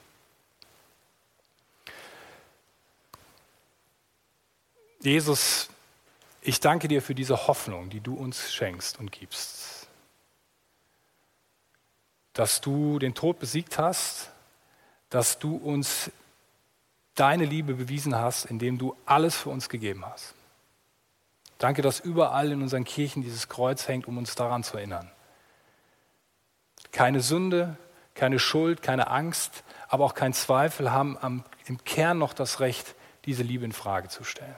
Jesus, 4.99 5.69
ich 6.41 6.59
danke 6.59 6.87
dir 6.87 7.01
für 7.01 7.15
diese 7.15 7.47
Hoffnung, 7.47 7.89
die 7.89 7.99
du 7.99 8.13
uns 8.13 8.53
schenkst 8.53 8.99
und 8.99 9.11
gibst. 9.11 9.87
Dass 12.33 12.61
du 12.61 12.99
den 12.99 13.13
Tod 13.13 13.39
besiegt 13.39 13.77
hast, 13.77 14.29
dass 15.09 15.39
du 15.39 15.55
uns 15.55 16.09
deine 17.15 17.45
Liebe 17.45 17.75
bewiesen 17.75 18.15
hast, 18.15 18.45
indem 18.45 18.77
du 18.77 18.95
alles 19.05 19.37
für 19.37 19.49
uns 19.49 19.69
gegeben 19.69 20.05
hast. 20.05 20.33
Danke, 21.57 21.81
dass 21.81 21.99
überall 21.99 22.51
in 22.51 22.61
unseren 22.61 22.83
Kirchen 22.83 23.23
dieses 23.23 23.47
Kreuz 23.47 23.87
hängt, 23.87 24.07
um 24.07 24.17
uns 24.17 24.35
daran 24.35 24.63
zu 24.63 24.77
erinnern. 24.77 25.11
Keine 26.93 27.19
Sünde, 27.19 27.75
keine 28.13 28.39
Schuld, 28.39 28.81
keine 28.81 29.09
Angst, 29.09 29.65
aber 29.89 30.05
auch 30.05 30.13
kein 30.13 30.31
Zweifel 30.31 30.91
haben 30.91 31.17
am, 31.19 31.43
im 31.65 31.83
Kern 31.83 32.17
noch 32.17 32.33
das 32.33 32.61
Recht, 32.61 32.95
diese 33.25 33.43
Liebe 33.43 33.65
in 33.65 33.73
Frage 33.73 34.07
zu 34.07 34.23
stellen. 34.23 34.55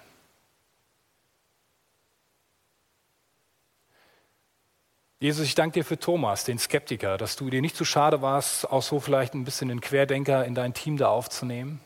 Jesus, 5.20 5.46
ich 5.46 5.56
danke 5.56 5.80
dir 5.80 5.86
für 5.86 5.98
Thomas, 5.98 6.44
den 6.44 6.60
Skeptiker, 6.60 7.18
dass 7.18 7.38
du 7.38 7.50
dir 7.50 7.62
nicht 7.62 7.76
zu 7.76 7.86
schade 7.86 8.22
warst, 8.22 8.70
auch 8.70 8.84
so 8.84 9.00
vielleicht 9.00 9.34
ein 9.34 9.46
bisschen 9.46 9.70
den 9.70 9.82
Querdenker 9.82 10.46
in 10.46 10.54
dein 10.54 10.74
Team 10.74 10.98
da 10.98 11.08
aufzunehmen. 11.08 11.82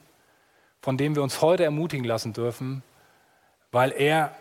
von 0.82 0.98
dem 0.98 1.14
wir 1.16 1.24
uns 1.24 1.42
heute 1.42 1.66
ermutigen 1.66 2.06
lassen 2.06 2.32
dürfen, 2.32 2.84
weil 3.72 3.92
er 3.92 4.34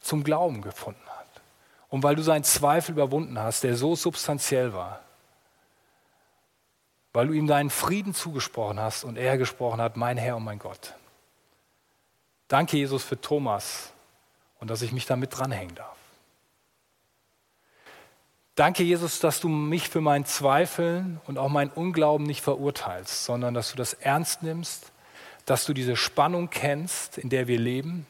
zum 0.00 0.24
Glauben 0.24 0.60
gefunden 0.60 1.06
hat 1.06 1.42
und 1.88 2.02
weil 2.02 2.16
du 2.16 2.22
seinen 2.22 2.42
Zweifel 2.42 2.92
überwunden 2.92 3.38
hast, 3.38 3.62
der 3.62 3.76
so 3.76 3.94
substanziell 3.94 4.72
war, 4.74 5.03
weil 7.14 7.28
du 7.28 7.32
ihm 7.32 7.46
deinen 7.46 7.70
Frieden 7.70 8.12
zugesprochen 8.12 8.78
hast 8.78 9.04
und 9.04 9.16
er 9.16 9.38
gesprochen 9.38 9.80
hat, 9.80 9.96
mein 9.96 10.18
Herr 10.18 10.36
und 10.36 10.44
mein 10.44 10.58
Gott. 10.58 10.94
Danke, 12.48 12.76
Jesus, 12.76 13.04
für 13.04 13.18
Thomas 13.18 13.92
und 14.58 14.68
dass 14.68 14.82
ich 14.82 14.92
mich 14.92 15.06
damit 15.06 15.38
dranhängen 15.38 15.76
darf. 15.76 15.96
Danke, 18.56 18.82
Jesus, 18.82 19.20
dass 19.20 19.40
du 19.40 19.48
mich 19.48 19.88
für 19.88 20.00
mein 20.00 20.26
Zweifeln 20.26 21.20
und 21.26 21.38
auch 21.38 21.48
mein 21.48 21.70
Unglauben 21.70 22.26
nicht 22.26 22.42
verurteilst, 22.42 23.24
sondern 23.24 23.54
dass 23.54 23.70
du 23.70 23.76
das 23.76 23.94
ernst 23.94 24.42
nimmst, 24.42 24.92
dass 25.46 25.64
du 25.64 25.72
diese 25.72 25.96
Spannung 25.96 26.50
kennst, 26.50 27.16
in 27.16 27.30
der 27.30 27.46
wir 27.46 27.58
leben, 27.58 28.06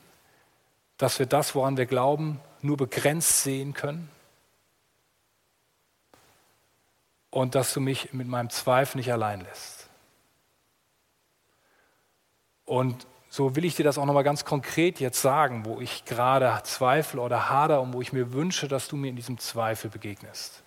dass 0.96 1.18
wir 1.18 1.26
das, 1.26 1.54
woran 1.54 1.76
wir 1.76 1.86
glauben, 1.86 2.40
nur 2.62 2.78
begrenzt 2.78 3.42
sehen 3.42 3.74
können 3.74 4.08
und 7.34 7.56
dass 7.56 7.74
du 7.74 7.80
mich 7.80 8.12
mit 8.12 8.28
meinem 8.28 8.48
Zweifel 8.48 8.98
nicht 8.98 9.10
allein 9.10 9.40
lässt. 9.40 9.88
Und 12.64 13.08
so 13.28 13.56
will 13.56 13.64
ich 13.64 13.74
dir 13.74 13.82
das 13.82 13.98
auch 13.98 14.04
nochmal 14.04 14.22
ganz 14.22 14.44
konkret 14.44 15.00
jetzt 15.00 15.20
sagen, 15.20 15.64
wo 15.64 15.80
ich 15.80 16.04
gerade 16.04 16.60
zweifle 16.62 17.20
oder 17.20 17.50
hader 17.50 17.82
und 17.82 17.92
wo 17.92 18.00
ich 18.00 18.12
mir 18.12 18.32
wünsche, 18.32 18.68
dass 18.68 18.86
du 18.86 18.94
mir 18.94 19.08
in 19.08 19.16
diesem 19.16 19.38
Zweifel 19.38 19.90
begegnest. 19.90 20.62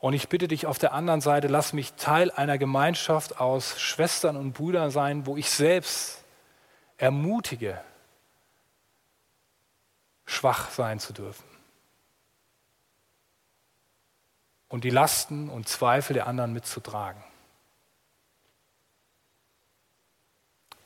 Und 0.00 0.12
ich 0.12 0.28
bitte 0.28 0.48
dich 0.48 0.66
auf 0.66 0.76
der 0.76 0.92
anderen 0.92 1.22
Seite, 1.22 1.48
lass 1.48 1.72
mich 1.72 1.94
Teil 1.94 2.30
einer 2.30 2.58
Gemeinschaft 2.58 3.40
aus 3.40 3.80
Schwestern 3.80 4.36
und 4.36 4.52
Brüdern 4.52 4.90
sein, 4.90 5.24
wo 5.24 5.38
ich 5.38 5.48
selbst 5.48 6.22
ermutige, 6.98 7.80
schwach 10.28 10.70
sein 10.70 11.00
zu 11.00 11.12
dürfen. 11.12 11.44
Und 14.68 14.84
die 14.84 14.90
Lasten 14.90 15.48
und 15.48 15.68
Zweifel 15.68 16.12
der 16.12 16.26
anderen 16.26 16.52
mitzutragen. 16.52 17.24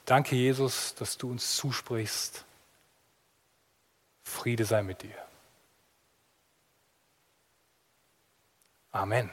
Danke, 0.04 0.36
Jesus, 0.36 0.94
dass 0.94 1.18
du 1.18 1.30
uns 1.30 1.56
zusprichst. 1.56 2.44
Friede 4.22 4.64
sei 4.64 4.82
mit 4.82 5.02
dir. 5.02 5.16
Amen. 8.92 9.30